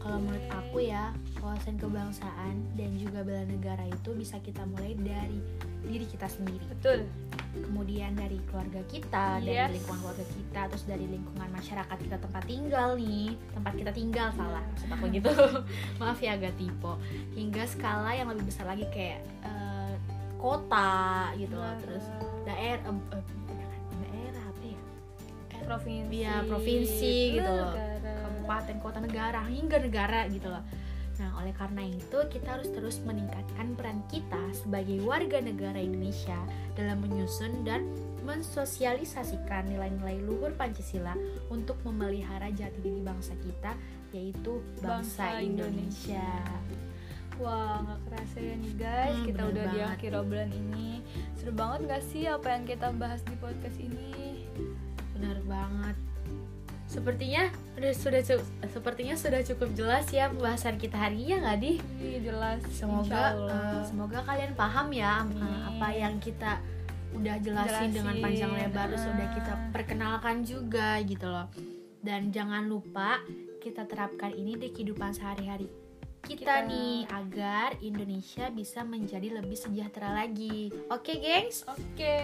kalau 0.02 0.18
menurut 0.18 0.42
aku 0.50 0.82
ya 0.82 1.14
wawasan 1.38 1.78
kebangsaan 1.78 2.58
dan 2.74 2.90
juga 2.98 3.22
bela 3.22 3.46
negara 3.46 3.86
itu 3.86 4.10
bisa 4.18 4.34
kita 4.42 4.66
mulai 4.66 4.98
dari 4.98 5.38
diri 5.86 6.02
kita 6.10 6.26
sendiri. 6.26 6.58
Betul. 6.74 7.06
Kemudian 7.54 8.18
dari 8.18 8.42
keluarga 8.50 8.82
kita 8.90 9.38
Yes. 9.38 9.46
dari 9.46 9.78
lingkungan 9.78 10.00
keluarga 10.02 10.26
kita 10.26 10.60
terus 10.74 10.84
dari 10.90 11.06
lingkungan 11.06 11.48
masyarakat 11.54 11.96
kita 12.02 12.16
tempat 12.18 12.42
tinggal 12.50 12.98
nih. 12.98 13.30
Tempat 13.54 13.72
kita 13.78 13.90
tinggal 13.94 14.28
salah. 14.34 14.62
Maksud 14.74 14.90
aku 14.90 15.04
gitu. 15.06 15.30
Maaf 16.02 16.18
ya 16.18 16.34
agak 16.34 16.58
tipe. 16.58 16.92
Hingga 17.38 17.62
skala 17.70 18.10
yang 18.10 18.26
lebih 18.34 18.50
besar 18.50 18.66
lagi 18.66 18.82
kayak 18.90 19.22
eh, 19.46 19.94
kota 20.34 21.30
gitu 21.38 21.54
loh. 21.54 21.78
Terus 21.78 22.02
daerah 22.42 22.82
apa 22.90 23.22
ya 23.22 23.22
provinsi 25.72 26.14
Iya, 26.14 26.34
provinsi 26.44 27.14
gitu 27.34 27.48
loh. 27.48 27.72
negara. 27.72 28.12
kabupaten 28.22 28.76
kota 28.78 28.98
negara 29.00 29.40
hingga 29.46 29.76
negara 29.78 30.20
gitu 30.28 30.48
loh 30.48 30.64
nah 31.14 31.38
oleh 31.38 31.52
karena 31.52 31.86
itu 31.86 32.18
kita 32.26 32.48
harus 32.52 32.66
terus 32.68 32.98
meningkatkan 33.00 33.72
peran 33.72 34.02
kita 34.06 34.40
sebagai 34.52 34.98
warga 35.00 35.38
negara 35.38 35.78
Indonesia 35.78 36.34
dalam 36.72 36.98
menyusun 37.00 37.62
dan 37.62 37.86
mensosialisasikan 38.22 39.66
nilai-nilai 39.66 40.18
luhur 40.20 40.50
Pancasila 40.52 41.14
untuk 41.48 41.78
memelihara 41.82 42.48
jati 42.50 42.78
diri 42.80 43.00
bangsa 43.00 43.34
kita 43.36 43.74
yaitu 44.10 44.60
bangsa, 44.78 45.30
Bangsa 45.30 45.40
Indonesia. 45.40 46.28
Wah, 47.34 47.80
nggak 47.80 48.00
kerasa 48.04 48.38
ya 48.38 48.54
nih 48.54 48.74
guys, 48.74 49.14
Hmm, 49.14 49.24
kita 49.24 49.42
udah 49.42 49.64
di 49.64 49.78
banget. 49.78 49.94
akhir 49.94 50.10
obrolan 50.14 50.52
ini. 50.52 50.88
Seru 51.34 51.52
banget 51.52 51.80
gak 51.88 52.04
sih 52.04 52.22
apa 52.24 52.46
yang 52.46 52.64
kita 52.64 52.88
bahas 52.92 53.20
di 53.22 53.34
podcast 53.34 53.78
ini? 53.78 54.31
Benar 55.22 55.38
banget. 55.46 55.96
Sepertinya 56.90 57.48
udah 57.78 57.92
sudah 57.94 58.20
sepertinya 58.68 59.14
sudah 59.16 59.40
cukup 59.46 59.70
jelas 59.72 60.04
ya 60.12 60.28
pembahasan 60.28 60.76
kita 60.76 60.98
hari 60.98 61.22
ini 61.22 61.30
ya 61.30 61.36
nggak 61.40 61.58
di? 61.62 61.72
Iya 62.02 62.18
jelas. 62.26 62.60
Semoga 62.74 63.22
eh, 63.48 63.80
semoga 63.86 64.18
kalian 64.26 64.52
paham 64.58 64.90
ya 64.90 65.22
Amin. 65.22 65.38
eh, 65.38 65.60
apa 65.72 65.88
yang 65.94 66.18
kita 66.18 66.58
udah 67.12 67.36
jelasin, 67.44 67.92
dengan 67.92 68.16
Jelasin, 68.16 68.24
panjang 68.24 68.52
lebar 68.56 68.86
terus 68.88 69.04
ah. 69.04 69.12
udah 69.14 69.28
kita 69.36 69.52
perkenalkan 69.70 70.36
juga 70.42 70.98
gitu 71.06 71.30
loh. 71.30 71.46
Dan 72.02 72.34
jangan 72.34 72.66
lupa 72.66 73.22
kita 73.62 73.86
terapkan 73.86 74.34
ini 74.34 74.58
di 74.58 74.74
kehidupan 74.74 75.14
sehari-hari 75.14 75.81
kita, 76.22 76.38
Kita. 76.38 76.54
nih 76.64 77.02
agar 77.08 77.68
Indonesia 77.80 78.46
bisa 78.48 78.80
menjadi 78.80 79.34
lebih 79.34 79.54
sejahtera 79.54 80.14
lagi. 80.14 80.70
Oke, 80.88 81.18
gengs? 81.18 81.66
Oke. 81.66 82.18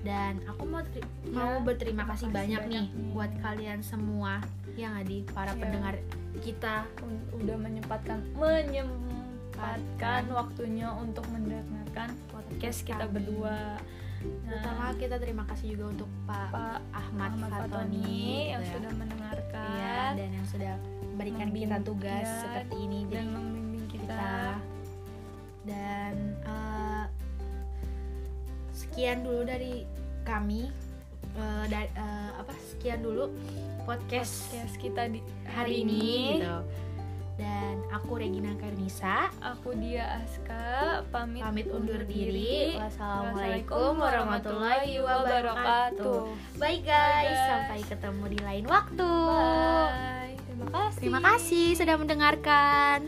Dan 0.00 0.38
aku 0.46 0.64
mau 0.64 0.80
Ya, 0.84 1.02
mau 1.28 1.58
berterima 1.58 2.04
terima 2.04 2.04
kasih 2.08 2.26
kasih 2.26 2.36
banyak, 2.36 2.62
nih 2.62 2.84
banyak 2.84 2.94
nih. 2.94 3.10
buat 3.10 3.32
kalian 3.40 3.80
semua 3.80 4.38
yang 4.74 4.94
ada 4.94 5.10
para 5.28 5.50
Ya. 5.50 5.58
pendengar 5.58 5.94
kita. 6.40 6.86
Udah 7.34 7.56
menyempatkan 7.56 8.18
menyempatkan 8.34 10.22
waktunya 10.30 10.88
untuk 10.92 11.26
mendengarkan 11.28 12.14
podcast 12.28 12.82
kita 12.82 13.02
kami. 13.02 13.18
berdua. 13.18 13.78
Terutama 14.24 14.94
kita 14.96 15.16
terima 15.18 15.44
kasih 15.44 15.76
juga 15.76 15.84
untuk 15.92 16.08
Pak, 16.24 16.48
Pak 16.48 16.78
Ahmad, 16.92 17.30
Ahmad 17.34 17.50
Fatoni 17.50 18.00
Fatoni 18.00 18.48
yang 18.48 18.62
gitu 18.62 18.64
ya. 18.64 18.74
sudah 18.74 18.92
mendengarkan 18.94 19.68
Iya, 19.70 20.00
dan 20.16 20.28
yang 20.32 20.46
sudah 20.48 20.74
memberikan 21.14 21.48
kita 21.48 21.78
Membimbing, 21.78 21.86
tugas 21.86 22.26
ya, 22.26 22.40
seperti 22.42 22.74
ini 22.82 23.00
dan 23.06 23.10
jadi 23.14 23.30
membimbing 23.30 23.86
kita. 23.86 24.02
kita. 24.02 24.34
Dan 25.64 26.14
eh, 26.42 27.04
sekian 28.74 29.22
dulu 29.22 29.40
dari 29.46 29.86
kami 30.26 30.68
eh, 31.34 31.64
da- 31.70 31.94
eh, 31.94 32.30
apa 32.34 32.52
sekian 32.74 33.00
dulu 33.00 33.30
podcast 33.86 34.50
podcast 34.50 34.76
kita 34.76 35.02
di 35.08 35.22
hari 35.46 35.86
ini. 35.86 36.36
gitu. 36.36 36.56
Dan 37.34 37.82
aku 37.90 38.14
Regina 38.14 38.54
Karnisa. 38.54 39.26
Aku 39.42 39.74
dia 39.74 40.22
Aska 40.22 41.02
pamit 41.10 41.42
pamit 41.42 41.66
undur 41.66 42.06
diri. 42.06 42.78
Wassalamualaikum 42.78 43.74
wassalamualaikum 43.74 43.92
warahmatullahi 43.98 44.94
wabarakatuh. 45.02 46.20
bye 46.62 46.78
guys. 46.78 47.34
Guys. 47.34 47.42
sampai 47.50 47.80
ketemu 47.82 48.24
di 48.30 48.38
lain 48.38 48.64
waktu. 48.70 49.10
Bye. 49.26 50.33
Terima 50.64 50.80
kasih. 50.88 51.00
terima 51.00 51.20
kasih 51.20 51.66
sudah 51.76 51.96
mendengarkan 52.00 52.98